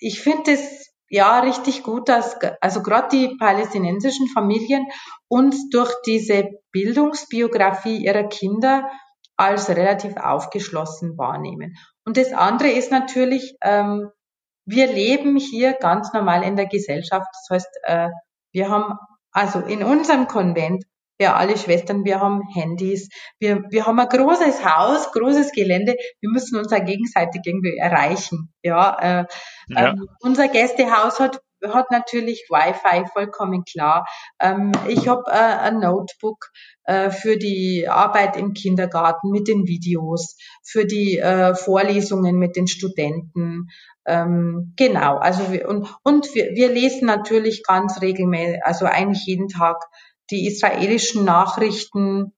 [0.00, 4.86] ich finde es ja richtig gut, dass also gerade die palästinensischen Familien
[5.28, 8.90] uns durch diese Bildungsbiografie ihrer Kinder
[9.36, 11.76] als relativ aufgeschlossen wahrnehmen.
[12.04, 14.10] Und das andere ist natürlich, ähm,
[14.66, 17.28] wir leben hier ganz normal in der Gesellschaft.
[17.32, 18.08] Das heißt, äh,
[18.52, 18.98] wir haben
[19.32, 20.84] also in unserem Konvent
[21.18, 26.30] wir alle Schwestern, wir haben Handys, wir, wir haben ein großes Haus, großes Gelände, wir
[26.30, 28.52] müssen uns ja gegenseitig irgendwie erreichen.
[28.62, 29.24] Ja, äh,
[29.68, 29.90] ja.
[29.90, 31.40] Ähm, unser Gästehaus hat
[31.72, 34.06] hat natürlich Wi-Fi, vollkommen klar.
[34.40, 36.50] Ähm, ich habe äh, ein Notebook
[36.84, 42.66] äh, für die Arbeit im Kindergarten mit den Videos, für die äh, Vorlesungen mit den
[42.66, 43.68] Studenten.
[44.06, 49.48] Ähm, genau, also wir, und, und wir, wir lesen natürlich ganz regelmäßig, also eigentlich jeden
[49.48, 49.76] Tag
[50.30, 52.32] die israelischen Nachrichten,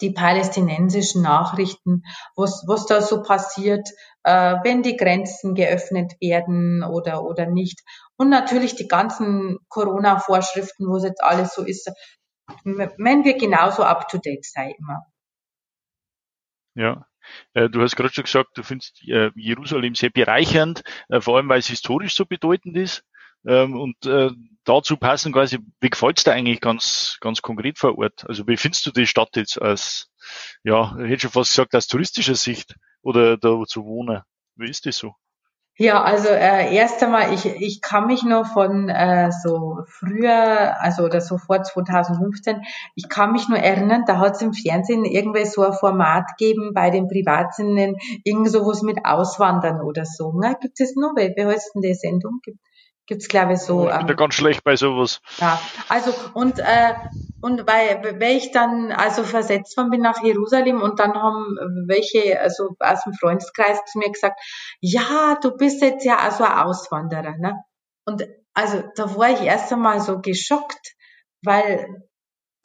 [0.00, 2.02] die palästinensischen Nachrichten,
[2.36, 3.88] was, was da so passiert,
[4.24, 7.80] äh, wenn die Grenzen geöffnet werden oder, oder nicht.
[8.16, 11.90] Und natürlich die ganzen Corona-Vorschriften, wo es jetzt alles so ist,
[12.64, 15.06] wenn wir genauso up-to-date sein immer.
[16.74, 17.06] Ja,
[17.54, 21.48] äh, Du hast gerade schon gesagt, du findest äh, Jerusalem sehr bereichernd, äh, vor allem
[21.48, 23.04] weil es historisch so bedeutend ist.
[23.46, 23.96] Ähm, und
[24.64, 28.24] dazu passen quasi, wie gefällt's dir eigentlich ganz, ganz konkret vor Ort?
[28.28, 30.10] Also wie findest du die Stadt jetzt als,
[30.62, 34.22] ja, ich hätte schon fast gesagt, aus touristischer Sicht oder da zu wohnen?
[34.56, 35.14] Wie ist das so?
[35.78, 41.02] Ja, also äh, erst einmal, ich, ich kann mich noch von äh, so früher, also
[41.04, 42.60] oder so vor 2015,
[42.94, 46.72] ich kann mich nur erinnern, da hat es im Fernsehen irgendwie so ein Format gegeben
[46.74, 50.32] bei den Privatsendern, irgend sowas mit Auswandern oder so.
[50.32, 50.56] Ne?
[50.60, 51.14] Gibt es noch?
[51.16, 52.40] Wie heißt denn die Sendung?
[52.42, 52.58] Gibt
[53.06, 53.88] gibt's glaube ich so.
[53.88, 55.20] Ich bin da ähm, ganz schlecht bei sowas.
[55.38, 56.94] Ja, also und äh,
[57.40, 62.40] und weil, weil ich dann also versetzt worden bin nach Jerusalem und dann haben welche
[62.40, 64.40] also aus dem Freundeskreis zu mir gesagt,
[64.80, 67.64] ja, du bist jetzt ja also ein Auswanderer, ne?
[68.04, 70.94] Und also da war ich erst einmal so geschockt,
[71.42, 72.04] weil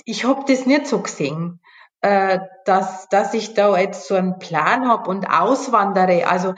[0.06, 1.60] ich hab das nicht so gesehen,
[2.02, 6.28] äh, dass dass ich da jetzt so einen Plan hab und auswandere.
[6.28, 6.54] Also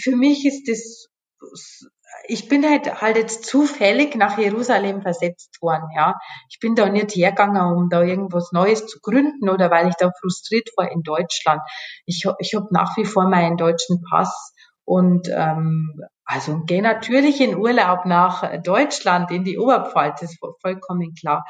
[0.00, 1.89] für mich ist das
[2.26, 6.18] ich bin halt, halt jetzt zufällig nach Jerusalem versetzt worden, ja.
[6.48, 10.10] Ich bin da nicht hergegangen, um da irgendwas Neues zu gründen oder weil ich da
[10.20, 11.60] frustriert war in Deutschland.
[12.06, 14.52] Ich, ich habe nach wie vor meinen deutschen Pass
[14.84, 21.14] und ähm, also gehe natürlich in Urlaub nach Deutschland, in die Oberpfalz, das ist vollkommen
[21.14, 21.44] klar.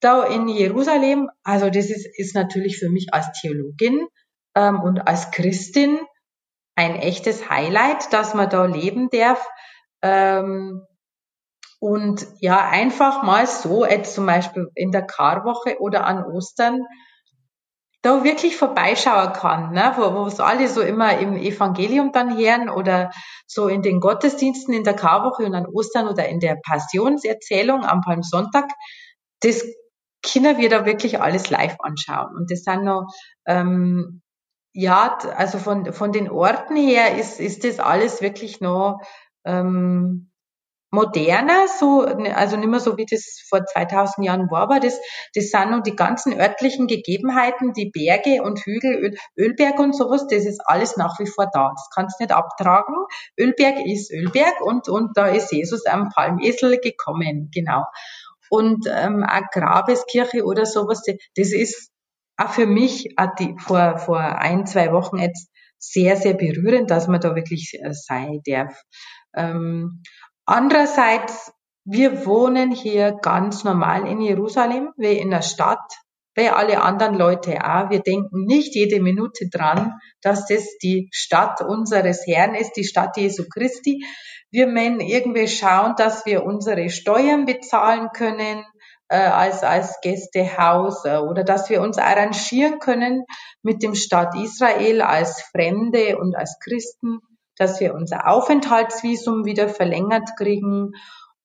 [0.00, 4.06] Da in Jerusalem, also das ist, ist natürlich für mich als Theologin
[4.54, 5.98] ähm, und als Christin
[6.76, 9.46] ein echtes Highlight, dass man da leben darf.
[10.06, 10.86] Ähm,
[11.80, 16.82] und ja, einfach mal so, jetzt zum Beispiel in der Karwoche oder an Ostern,
[18.02, 19.92] da wirklich vorbeischauen kann, ne?
[19.96, 23.10] wo, wo es alle so immer im Evangelium dann hören oder
[23.48, 28.02] so in den Gottesdiensten in der Karwoche und an Ostern oder in der Passionserzählung am
[28.02, 28.66] Palmsonntag,
[29.40, 29.64] das
[30.22, 32.36] Kinder wir da wirklich alles live anschauen.
[32.36, 33.06] Und das sind noch,
[33.46, 34.22] ähm,
[34.72, 39.00] ja, also von, von den Orten her ist, ist das alles wirklich noch
[39.46, 40.30] ähm,
[40.90, 44.98] moderner, so, also nicht mehr so wie das vor 2000 Jahren war, aber das,
[45.34, 50.26] das sind nun die ganzen örtlichen Gegebenheiten, die Berge und Hügel, Öl, Ölberg und sowas,
[50.28, 51.72] das ist alles nach wie vor da.
[51.74, 52.94] Das kannst du nicht abtragen.
[53.38, 57.84] Ölberg ist Ölberg und, und da ist Jesus am Palmesel gekommen, genau.
[58.48, 61.90] Und ähm, eine Grabeskirche oder sowas, das ist
[62.36, 67.08] auch für mich auch die, vor, vor ein, zwei Wochen jetzt sehr, sehr berührend, dass
[67.08, 68.82] man da wirklich äh, sein darf.
[69.36, 70.02] Ähm,
[70.44, 71.52] andererseits,
[71.84, 75.92] wir wohnen hier ganz normal in Jerusalem, wie in der Stadt,
[76.34, 77.90] wie alle anderen Leute auch.
[77.90, 83.16] Wir denken nicht jede Minute dran, dass das die Stadt unseres Herrn ist, die Stadt
[83.16, 84.04] Jesu Christi.
[84.50, 88.64] Wir müssen irgendwie schauen, dass wir unsere Steuern bezahlen können
[89.08, 93.24] äh, als, als Gästehaus äh, oder dass wir uns arrangieren können
[93.62, 97.20] mit dem Staat Israel als Fremde und als Christen
[97.56, 100.92] dass wir unser Aufenthaltsvisum wieder verlängert kriegen.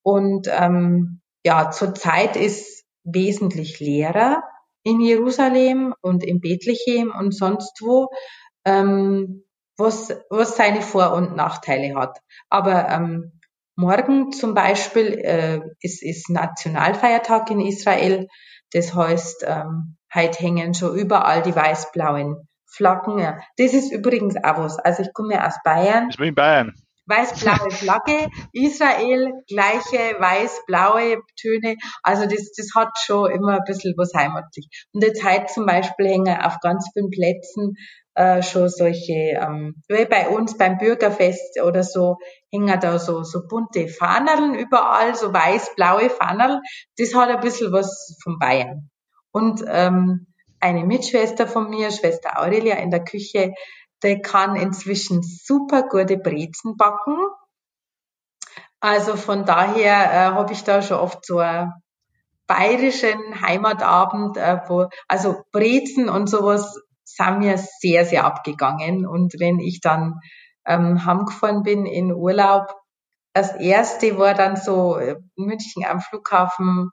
[0.04, 4.44] Und ähm, ja, zurzeit ist wesentlich leerer
[4.84, 8.10] in Jerusalem und in Bethlehem und sonst wo,
[8.66, 9.44] ähm,
[9.78, 12.20] was, was seine Vor- und Nachteile hat.
[12.50, 13.40] Aber ähm,
[13.76, 18.28] morgen zum Beispiel äh, ist, ist Nationalfeiertag in Israel.
[18.74, 23.20] Das heißt, ähm, heute hängen schon überall die weiß-blauen Flaggen.
[23.20, 23.40] Ja.
[23.58, 24.80] Das ist übrigens auch was.
[24.80, 26.10] Also ich komme ja aus Bayern.
[26.10, 26.74] Ich bin in Bayern.
[27.08, 31.76] Weiß-blaue Flagge, Israel, gleiche weiß-blaue Töne.
[32.04, 34.68] Also das, das hat schon immer ein bisschen was heimatlich.
[34.94, 37.76] Und jetzt heute zum Beispiel hängen auf ganz vielen Plätzen
[38.16, 42.18] äh, schon solche, ähm, bei uns beim Bürgerfest oder so,
[42.52, 46.62] hängen da so, so bunte Fahnerln überall, so weiß-blaue Fahnerln.
[46.98, 48.90] Das hat ein bisschen was von Bayern.
[49.32, 50.28] Und ähm,
[50.62, 53.54] eine Mitschwester von mir, Schwester Aurelia in der Küche,
[54.04, 57.18] die kann inzwischen super gute Brezen backen.
[58.80, 61.74] Also von daher äh, habe ich da schon oft so einen
[62.48, 69.06] bayerischen Heimatabend, äh, wo, also Brezen und sowas sind mir sehr, sehr abgegangen.
[69.06, 70.20] Und wenn ich dann
[70.66, 72.76] ähm, heimgefahren bin in Urlaub,
[73.34, 76.90] das erste war dann so äh, München am Flughafen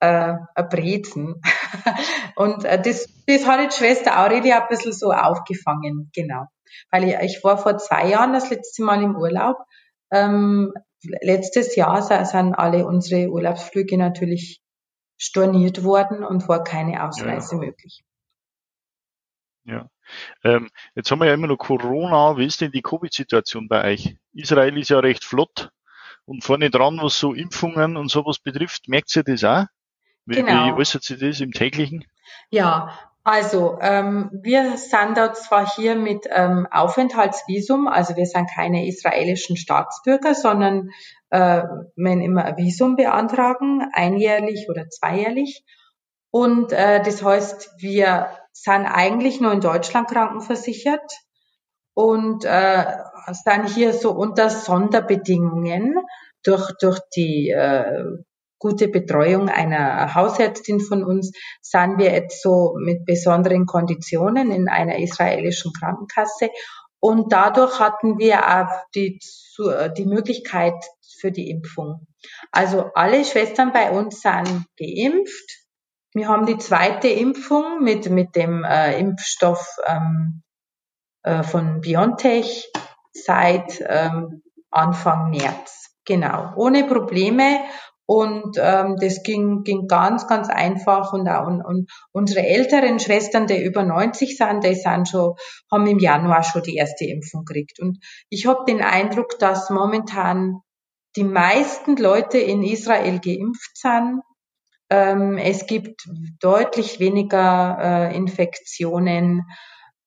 [0.00, 1.40] äh, ein Brezen.
[2.36, 6.46] und äh, das, das hat jetzt Schwester Aurelia ein bisschen so aufgefangen, genau.
[6.90, 9.56] Weil ich, ich war vor zwei Jahren das letzte Mal im Urlaub.
[10.10, 10.72] Ähm,
[11.20, 14.60] letztes Jahr sind alle unsere Urlaubsflüge natürlich
[15.16, 17.60] storniert worden und war keine Ausreise ja.
[17.60, 18.04] möglich.
[19.64, 19.88] Ja.
[20.42, 22.36] Ähm, jetzt haben wir ja immer noch Corona.
[22.36, 24.16] Wie ist denn die Covid-Situation bei euch?
[24.34, 25.70] Israel ist ja recht flott
[26.26, 29.64] und vorne dran, was so Impfungen und sowas betrifft, merkt ihr das auch?
[30.26, 30.66] Wie, genau.
[30.68, 32.04] wie äußert sich das im täglichen?
[32.50, 32.90] Ja,
[33.26, 39.56] Also, ähm, wir sind da zwar hier mit ähm, Aufenthaltsvisum, also wir sind keine israelischen
[39.56, 40.90] Staatsbürger, sondern
[41.30, 41.62] äh,
[41.96, 45.64] wenn immer ein Visum beantragen, einjährlich oder zweijährlich.
[46.30, 51.10] Und äh, das heißt, wir sind eigentlich nur in Deutschland krankenversichert
[51.94, 52.84] und äh,
[53.32, 55.94] sind hier so unter Sonderbedingungen
[56.42, 58.04] durch, durch die äh,
[58.58, 64.98] gute Betreuung einer Hausärztin von uns sind wir jetzt so mit besonderen Konditionen in einer
[64.98, 66.50] israelischen Krankenkasse.
[67.00, 69.18] Und dadurch hatten wir auch die,
[69.96, 70.74] die Möglichkeit
[71.20, 72.06] für die Impfung.
[72.50, 75.64] Also alle Schwestern bei uns sind geimpft.
[76.14, 80.42] Wir haben die zweite Impfung mit, mit dem äh, Impfstoff ähm,
[81.24, 82.70] äh, von BioNTech
[83.12, 85.96] seit ähm, Anfang März.
[86.04, 87.60] Genau, ohne Probleme.
[88.06, 91.12] Und ähm, das ging, ging ganz, ganz einfach.
[91.12, 95.34] Und, auch, und, und unsere älteren Schwestern, die über 90 sind, die sind schon,
[95.72, 97.80] haben im Januar schon die erste Impfung gekriegt.
[97.80, 97.98] Und
[98.28, 100.60] ich habe den Eindruck, dass momentan
[101.16, 104.20] die meisten Leute in Israel geimpft sind.
[104.90, 106.06] Ähm, es gibt
[106.40, 107.78] deutlich weniger
[108.10, 109.42] äh, Infektionen.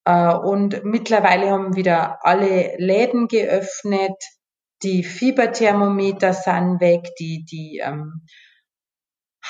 [0.06, 4.16] Äh, und mittlerweile haben wieder alle Läden geöffnet
[4.84, 8.22] die Fieberthermometer sind weg, die, die ähm,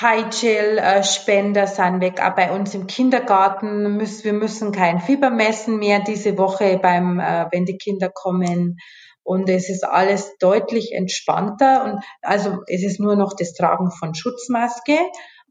[0.00, 2.22] High-Gel-Spender sind weg.
[2.22, 7.18] Auch bei uns im Kindergarten müssen wir müssen kein Fieber messen mehr diese Woche beim,
[7.18, 8.76] äh, wenn die Kinder kommen.
[9.24, 11.84] Und es ist alles deutlich entspannter.
[11.84, 14.96] Und also es ist nur noch das Tragen von Schutzmaske.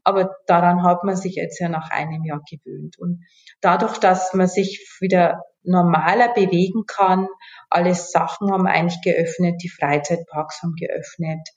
[0.02, 2.98] Aber daran hat man sich jetzt ja nach einem Jahr gewöhnt.
[2.98, 3.24] Und
[3.60, 7.28] dadurch, dass man sich wieder normaler bewegen kann.
[7.70, 11.48] Alle Sachen haben eigentlich geöffnet, die Freizeitparks haben geöffnet,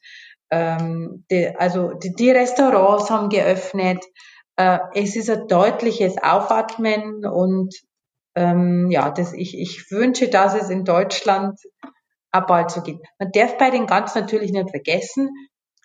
[0.50, 4.04] ähm, die, also die, die, Restaurants haben geöffnet.
[4.56, 7.74] Äh, es ist ein deutliches Aufatmen und
[8.34, 11.58] ähm, ja, das, ich, ich wünsche, dass es in Deutschland
[12.32, 12.98] auch bald so geht.
[13.18, 15.30] Man darf bei den ganz natürlich nicht vergessen,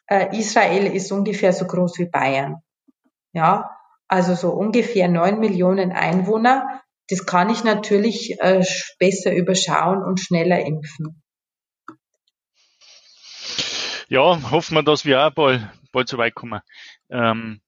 [0.08, 2.62] äh, Israel ist ungefähr so groß wie Bayern.
[3.34, 3.70] Ja,
[4.08, 6.82] also so ungefähr neun Millionen Einwohner.
[7.10, 8.66] Das kann ich natürlich äh,
[9.00, 11.22] besser überschauen und schneller impfen.
[14.10, 16.62] Ja, hoffen wir, dass wir auch bald, bald so weit kommen.
[17.10, 17.62] Ähm,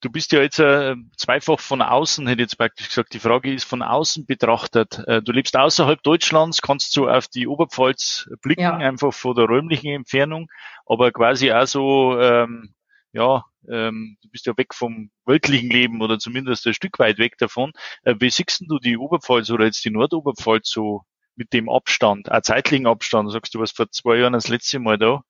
[0.00, 3.14] du bist ja jetzt äh, zweifach von außen, hätte ich jetzt praktisch gesagt.
[3.14, 5.02] Die Frage ist von außen betrachtet.
[5.06, 8.76] Äh, du lebst außerhalb Deutschlands, kannst du auf die Oberpfalz blicken, ja.
[8.76, 10.48] einfach von der räumlichen Entfernung,
[10.86, 12.74] aber quasi auch so, ähm,
[13.12, 17.38] ja, ähm, du bist ja weg vom weltlichen Leben oder zumindest ein Stück weit weg
[17.38, 17.72] davon.
[18.02, 21.02] Äh, wie siehst du die Oberpfalz oder jetzt die Nordoberpfalz so
[21.36, 23.30] mit dem Abstand, auch zeitlichen Abstand?
[23.30, 25.22] Sagst du, was vor zwei Jahren das letzte Mal da?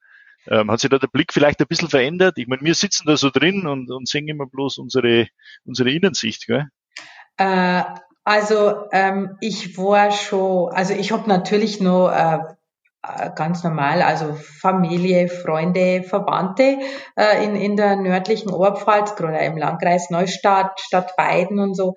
[0.48, 2.38] Ähm, hat sich da der Blick vielleicht ein bisschen verändert?
[2.38, 5.28] Ich meine, wir sitzen da so drin und, und sehen immer bloß unsere,
[5.64, 6.68] unsere Innensicht, gell?
[7.36, 7.82] Äh,
[8.24, 12.38] also ähm, ich war schon, also ich habe natürlich äh, äh,
[13.02, 16.78] ganz normal, also Familie, Freunde, Verwandte
[17.16, 21.94] äh, in, in der nördlichen Oberpfalz, gerade im Landkreis Neustadt, Stadt Weiden und so,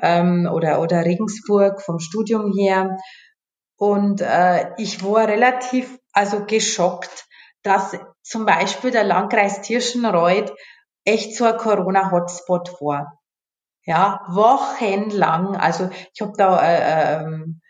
[0.00, 2.96] ähm, oder, oder Regensburg vom Studium her.
[3.76, 7.26] Und äh, ich war relativ also geschockt,
[7.62, 10.52] dass zum Beispiel der Landkreis Tirschenreuth
[11.04, 13.18] echt so ein Corona-Hotspot war.
[13.84, 15.56] Ja, wochenlang.
[15.56, 17.63] Also ich habe da äh, ähm, äh,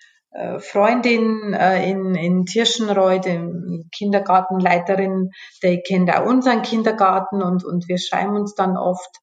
[0.59, 3.29] Freundin äh, in, in Tirschenreuth,
[3.93, 5.31] Kindergartenleiterin,
[5.63, 9.21] die kennt auch unseren Kindergarten und, und wir schreiben uns dann oft.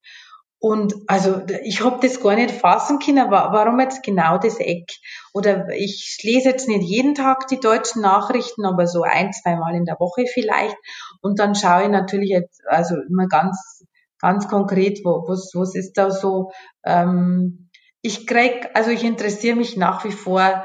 [0.64, 4.92] Und also ich habe das gar nicht fassen können, warum jetzt genau das Eck?
[5.34, 9.74] Oder ich lese jetzt nicht jeden Tag die deutschen Nachrichten, aber so ein, zwei Mal
[9.74, 10.76] in der Woche vielleicht.
[11.20, 13.84] Und dann schaue ich natürlich jetzt, also immer ganz,
[14.20, 16.52] ganz konkret, wo, was, was ist da so.
[16.86, 17.70] Ähm,
[18.04, 20.64] ich krieg, also ich interessiere mich nach wie vor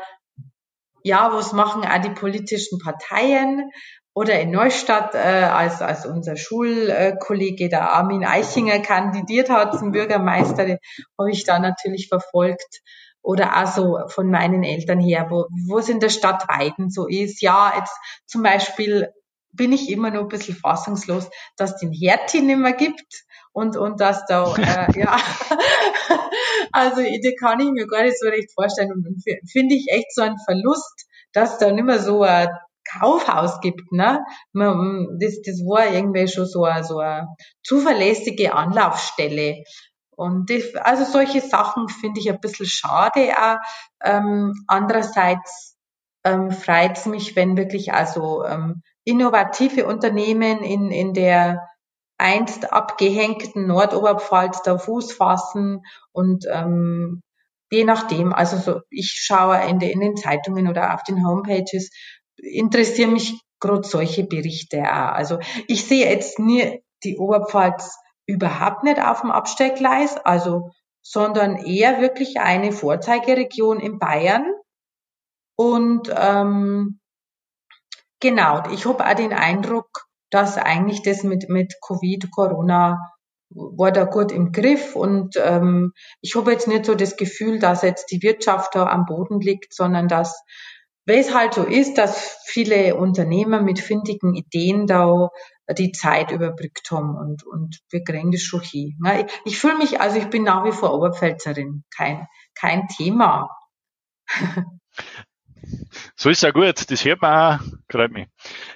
[1.06, 3.70] ja, was machen auch die politischen Parteien?
[4.12, 10.78] Oder in Neustadt, äh, als, als unser Schulkollege, der Armin Eichinger, kandidiert hat zum Bürgermeister,
[11.18, 12.80] habe ich da natürlich verfolgt.
[13.22, 17.06] Oder auch so von meinen Eltern her, wo, wo es in der Stadt Weiden so
[17.06, 17.40] ist.
[17.40, 17.96] Ja, jetzt
[18.26, 19.12] zum Beispiel
[19.56, 24.00] bin ich immer noch ein bisschen fassungslos, dass den Hertie nicht mehr gibt und, und
[24.00, 25.16] dass da, äh, ja,
[26.72, 30.22] also die kann ich mir gar nicht so recht vorstellen und finde ich echt so
[30.22, 32.48] ein Verlust, dass da nicht mehr so ein
[33.00, 34.24] Kaufhaus gibt, ne?
[34.54, 37.26] Das, das war irgendwie schon so eine, so eine
[37.64, 39.64] zuverlässige Anlaufstelle.
[40.10, 43.56] Und das, also solche Sachen finde ich ein bisschen schade auch.
[44.02, 45.76] Ähm, andererseits
[46.24, 51.66] ähm, freut es mich, wenn wirklich also ähm, innovative Unternehmen in, in der
[52.18, 55.82] einst abgehängten Nordoberpfalz da Fuß fassen
[56.12, 57.22] und ähm,
[57.70, 61.90] je nachdem, also so, ich schaue in, de, in den Zeitungen oder auf den Homepages,
[62.36, 65.12] interessieren mich gerade solche Berichte auch.
[65.12, 65.38] Also
[65.68, 67.96] ich sehe jetzt nie die Oberpfalz
[68.26, 70.70] überhaupt nicht auf dem Abstellgleis, also
[71.02, 74.44] sondern eher wirklich eine Vorzeigeregion in Bayern.
[75.56, 76.98] Und ähm,
[78.20, 82.98] genau, ich habe auch den Eindruck, dass eigentlich das mit, mit Covid, Corona
[83.50, 87.82] war da gut im Griff und ähm, ich habe jetzt nicht so das Gefühl, dass
[87.82, 90.42] jetzt die Wirtschaft da am Boden liegt, sondern dass,
[91.06, 95.28] weil es halt so ist, dass viele Unternehmer mit findigen Ideen da
[95.78, 98.98] die Zeit überbrückt haben und, und wir kriegen das schon hin.
[99.04, 103.50] Ich, ich fühle mich, also ich bin nach wie vor Oberpfälzerin, kein, kein Thema.
[106.16, 108.28] So ist ja gut, das hört man auch, freut mich.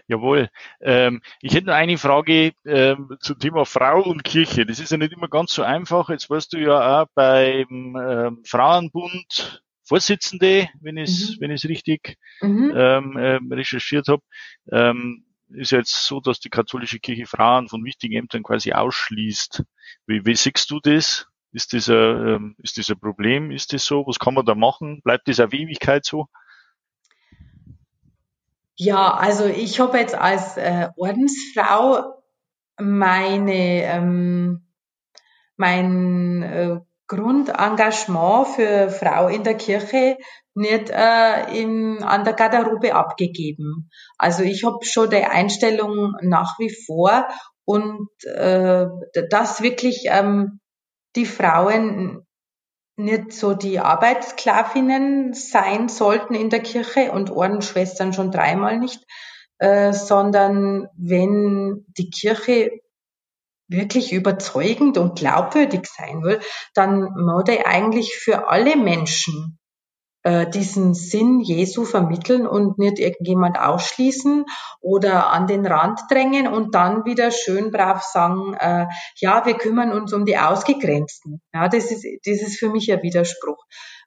[0.07, 0.49] Jawohl.
[0.81, 4.67] Ähm, ich hätte noch eine Frage ähm, zum Thema Frau und Kirche.
[4.67, 6.09] Das ist ja nicht immer ganz so einfach.
[6.11, 11.41] Jetzt warst du ja auch beim ähm, Frauenbund Vorsitzende, wenn ich es mhm.
[11.41, 12.73] wenn ich richtig mhm.
[12.77, 14.23] ähm, äh, recherchiert habe.
[14.71, 19.65] Ähm, ist ja jetzt so, dass die katholische Kirche Frauen von wichtigen Ämtern quasi ausschließt.
[20.07, 21.27] Wie, wie siehst du das?
[21.53, 23.51] Ist das, ein, ähm, ist das ein Problem?
[23.51, 24.07] Ist das so?
[24.07, 25.01] Was kann man da machen?
[25.03, 26.29] Bleibt das auf Ewigkeit so?
[28.83, 32.15] Ja, also ich habe jetzt als äh, Ordensfrau
[32.79, 34.67] meine ähm,
[35.59, 40.17] mein äh, Grundengagement für Frau in der Kirche
[40.55, 43.91] nicht äh, in, an der Garderobe abgegeben.
[44.17, 47.29] Also ich habe schon die Einstellung nach wie vor
[47.67, 48.87] und äh,
[49.29, 50.59] dass wirklich ähm,
[51.17, 52.27] die Frauen
[52.97, 59.05] nicht so die Arbeitssklavinnen sein sollten in der Kirche und Ordensschwestern schon dreimal nicht,
[59.59, 62.71] äh, sondern wenn die Kirche
[63.69, 66.41] wirklich überzeugend und glaubwürdig sein will,
[66.75, 69.60] dann muss er eigentlich für alle Menschen
[70.23, 74.45] diesen Sinn Jesu vermitteln und nicht irgendjemand ausschließen
[74.81, 79.93] oder an den Rand drängen und dann wieder schön brav sagen, äh, ja, wir kümmern
[79.93, 81.41] uns um die Ausgegrenzten.
[81.55, 83.65] Ja, das ist, das ist für mich ein Widerspruch.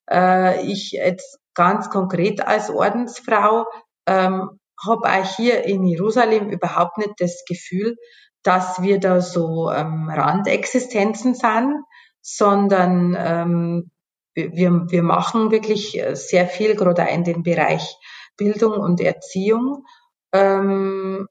[0.09, 3.65] Äh, ich jetzt ganz konkret als Ordensfrau
[4.05, 7.95] ähm, habe auch hier in Jerusalem überhaupt nicht das Gefühl,
[8.43, 11.83] dass wir da so ähm, Randexistenzen sind,
[12.21, 13.91] sondern ähm,
[14.35, 17.95] wir, wir machen wirklich äh, sehr viel, gerade in dem Bereich
[18.37, 19.85] Bildung und Erziehung.
[20.33, 21.27] Ähm,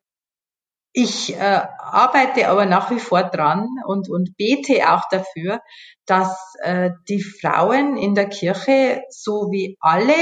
[0.94, 5.60] ich äh, arbeite aber nach wie vor dran und, und bete auch dafür,
[6.06, 10.14] dass äh, die Frauen in der Kirche so wie alle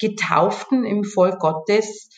[0.00, 2.08] Getauften im Volk Gottes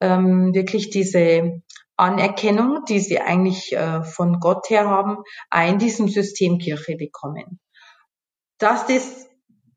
[0.00, 1.62] ähm, wirklich diese
[1.96, 5.22] Anerkennung, die sie eigentlich äh, von Gott her haben,
[5.54, 7.60] in diesem System Kirche bekommen.
[8.58, 9.27] Dass das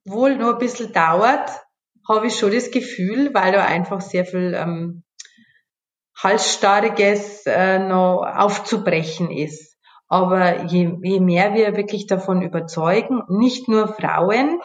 [0.05, 1.49] wohl nur ein bisschen dauert,
[2.07, 5.03] habe ich schon das Gefühl, weil da einfach sehr viel ähm,
[6.17, 9.77] Halsstarriges äh, noch aufzubrechen ist.
[10.07, 14.59] Aber je, je mehr wir wirklich davon überzeugen, nicht nur Frauen,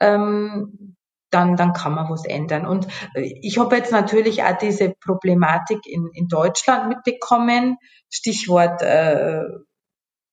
[0.00, 0.96] ähm,
[1.30, 2.66] dann, dann kann man was ändern.
[2.66, 7.78] Und äh, ich habe jetzt natürlich auch diese Problematik in, in Deutschland mitbekommen,
[8.10, 9.42] Stichwort äh,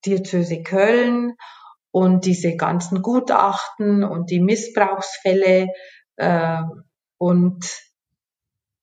[0.05, 1.35] Diözese Köln
[1.91, 5.67] und diese ganzen Gutachten und die Missbrauchsfälle.
[6.17, 6.61] Äh,
[7.17, 7.65] und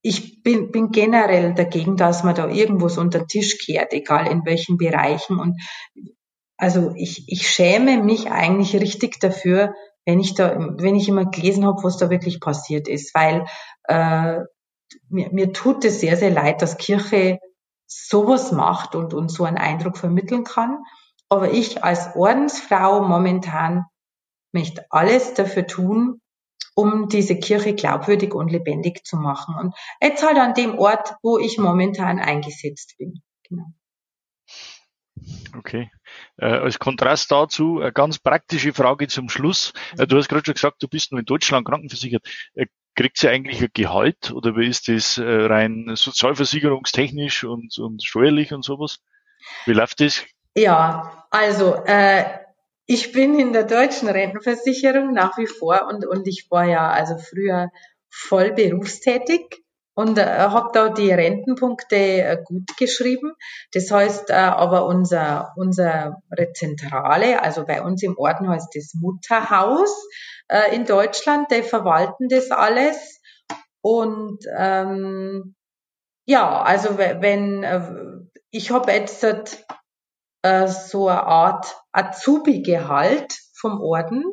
[0.03, 4.45] ich bin, bin generell dagegen, dass man da irgendwas unter den Tisch kehrt, egal in
[4.45, 5.39] welchen Bereichen.
[5.39, 5.61] Und
[6.57, 11.67] also ich, ich schäme mich eigentlich richtig dafür, wenn ich da, wenn ich immer gelesen
[11.67, 13.47] habe, was da wirklich passiert ist, weil
[13.85, 14.41] äh,
[15.09, 17.41] mir, mir tut es sehr, sehr leid, dass Kirche
[17.87, 20.79] sowas macht und, und so einen Eindruck vermitteln kann.
[21.29, 23.85] Aber ich als Ordensfrau momentan
[24.53, 26.21] möchte alles dafür tun,
[26.75, 29.55] um diese Kirche glaubwürdig und lebendig zu machen.
[29.59, 33.23] Und jetzt halt an dem Ort, wo ich momentan eingesetzt bin.
[33.49, 33.67] Genau.
[35.57, 35.91] Okay.
[36.37, 39.73] Äh, als Kontrast dazu eine ganz praktische Frage zum Schluss.
[39.97, 42.27] Äh, du hast gerade schon gesagt, du bist nur in Deutschland krankenversichert.
[42.55, 48.03] Äh, kriegt sie eigentlich ein Gehalt oder wie ist das äh, rein sozialversicherungstechnisch und, und
[48.03, 48.99] steuerlich und sowas?
[49.65, 50.25] Wie läuft das?
[50.57, 52.25] Ja, also äh,
[52.87, 57.19] ich bin in der deutschen Rentenversicherung nach wie vor und, und ich war ja also
[57.19, 57.71] früher
[58.09, 59.63] voll berufstätig
[59.95, 63.33] und äh, habe da die Rentenpunkte äh, gut geschrieben.
[63.73, 66.17] Das heißt äh, aber unser, unsere
[66.55, 70.09] Zentrale, also bei uns im Orden heißt das Mutterhaus
[70.49, 73.21] äh, in Deutschland, die verwalten das alles.
[73.83, 75.55] Und ähm,
[76.25, 77.83] ja, also wenn äh,
[78.51, 79.21] ich habe jetzt
[80.47, 84.25] äh, so eine Art Azubi-Gehalt vom Orden,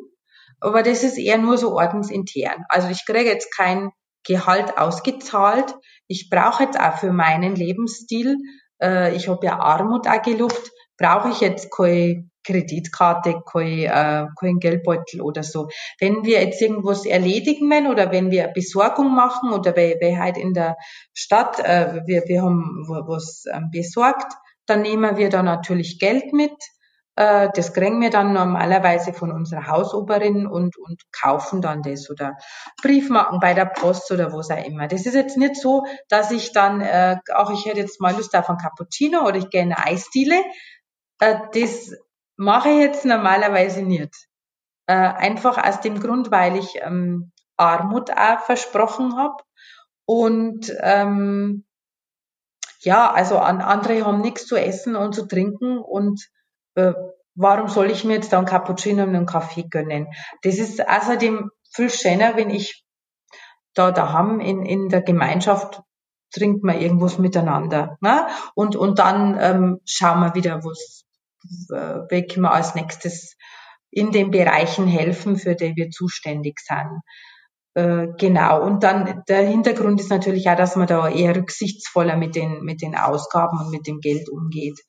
[0.60, 2.64] aber das ist eher nur so ordensintern.
[2.68, 3.90] Also ich kriege jetzt kein
[4.26, 5.74] Gehalt ausgezahlt.
[6.06, 8.36] Ich brauche jetzt auch für meinen Lebensstil,
[8.80, 14.58] äh, ich habe ja Armut auch geluft, brauche ich jetzt keine Kreditkarte, kein, äh, kein
[14.60, 15.68] Geldbeutel oder so.
[15.98, 20.36] Wenn wir jetzt irgendwas erledigen wollen oder wenn wir Besorgung machen oder wer, wer halt
[20.36, 20.76] in der
[21.12, 24.32] Stadt, äh, wir, wir haben was ähm, besorgt,
[24.66, 26.52] dann nehmen wir da natürlich Geld mit.
[27.16, 32.36] Äh, das kriegen wir dann normalerweise von unserer Hausoberin und, und kaufen dann das oder
[32.82, 34.88] Briefmarken bei der Post oder was auch immer.
[34.88, 38.34] Das ist jetzt nicht so, dass ich dann, äh, auch ich hätte jetzt mal Lust
[38.34, 40.42] auf einen Cappuccino oder ich eine Eisdiele.
[41.20, 41.92] Äh, das
[42.36, 44.14] mache ich jetzt normalerweise nicht.
[44.86, 49.42] Äh, einfach aus dem Grund, weil ich ähm, Armut auch versprochen habe.
[50.04, 51.64] Und ähm,
[52.84, 56.28] ja, also an, andere haben nichts zu essen und zu trinken und
[56.74, 56.92] äh,
[57.34, 60.08] warum soll ich mir jetzt dann Cappuccino und einen Kaffee gönnen?
[60.42, 62.84] Das ist außerdem viel schöner, wenn ich
[63.74, 65.82] da daheim in, in der Gemeinschaft
[66.32, 67.96] trinkt man irgendwas miteinander.
[68.00, 68.26] Ne?
[68.54, 71.04] Und, und dann ähm, schauen wir wieder, was,
[71.70, 73.36] äh, wie wir als nächstes
[73.90, 77.00] in den Bereichen helfen, für die wir zuständig sind.
[77.74, 78.62] Äh, genau.
[78.62, 82.82] Und dann der Hintergrund ist natürlich auch, dass man da eher rücksichtsvoller mit den, mit
[82.82, 84.80] den Ausgaben und mit dem Geld umgeht.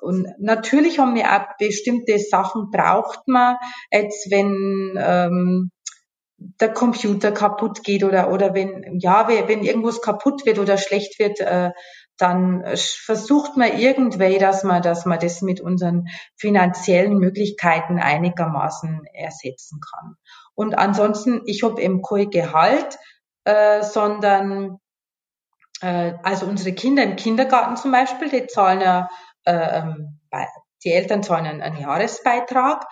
[0.00, 3.56] Und natürlich haben wir auch bestimmte Sachen braucht man,
[3.90, 5.70] jetzt wenn ähm,
[6.38, 11.40] der Computer kaputt geht oder oder wenn ja wenn irgendwas kaputt wird oder schlecht wird,
[11.40, 11.70] äh,
[12.16, 19.80] dann versucht man irgendwie, dass man dass man das mit unseren finanziellen Möglichkeiten einigermaßen ersetzen
[19.80, 20.14] kann.
[20.58, 22.98] Und ansonsten, ich habe eben kein Gehalt,
[23.44, 24.80] äh, sondern
[25.80, 29.08] äh, also unsere Kinder im Kindergarten zum Beispiel, die zahlen ja
[29.44, 30.18] äh, ähm,
[30.84, 32.86] die Eltern zahlen einen, einen Jahresbeitrag.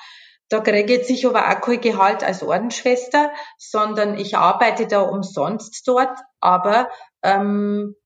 [0.48, 5.82] Da kriege ich sich aber auch kein Gehalt als Ordensschwester, sondern ich arbeite da umsonst
[5.88, 6.88] dort, aber
[7.24, 7.96] ähm,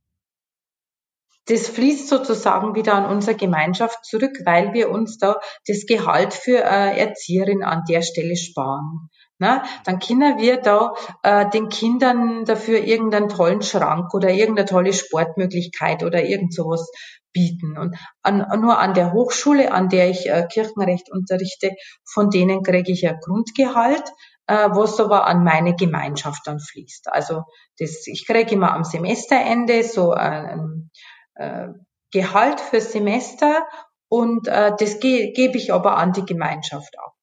[1.49, 6.65] das fließt sozusagen wieder an unsere Gemeinschaft zurück, weil wir uns da das Gehalt für
[6.65, 9.11] äh, Erzieherin an der Stelle sparen.
[9.41, 14.93] Na, dann können wir da äh, den Kindern dafür irgendeinen tollen Schrank oder irgendeine tolle
[14.93, 16.91] Sportmöglichkeit oder irgend sowas
[17.33, 17.79] bieten.
[17.79, 21.71] Und an, nur an der Hochschule, an der ich äh, Kirchenrecht unterrichte,
[22.05, 24.05] von denen kriege ich ja Grundgehalt,
[24.47, 27.09] äh, was aber an meine Gemeinschaft dann fließt.
[27.11, 27.45] Also
[27.79, 30.91] das, ich kriege immer am Semesterende so ein,
[31.35, 31.69] äh,
[32.13, 33.67] Gehalt fürs Semester
[34.09, 37.15] und äh, das ge gebe ich aber an die Gemeinschaft ab.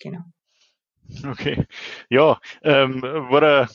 [0.00, 0.20] Genau.
[1.28, 1.66] Okay,
[2.08, 3.68] ja, ähm, war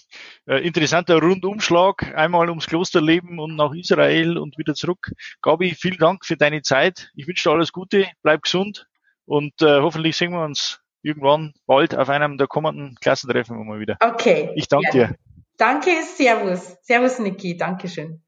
[0.45, 5.11] ein, interessanter Rundumschlag, einmal ums Klosterleben und nach Israel und wieder zurück.
[5.41, 7.11] Gabi, vielen Dank für deine Zeit.
[7.15, 8.87] Ich wünsche dir alles Gute, bleib gesund
[9.25, 13.97] und äh, hoffentlich sehen wir uns irgendwann bald auf einem der kommenden Klassentreffen mal wieder.
[13.99, 14.51] Okay.
[14.55, 15.07] Ich danke ja.
[15.07, 15.15] dir.
[15.57, 16.77] Danke, Servus.
[16.81, 17.57] Servus, Niki.
[17.57, 18.21] Dankeschön.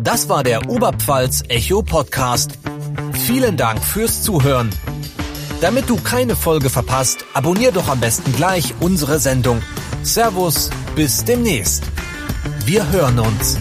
[0.00, 2.58] Das war der Oberpfalz Echo Podcast.
[3.12, 4.70] Vielen Dank fürs Zuhören.
[5.60, 9.62] Damit du keine Folge verpasst, abonnier doch am besten gleich unsere Sendung.
[10.02, 11.82] Servus, bis demnächst.
[12.66, 13.56] Wir hören uns.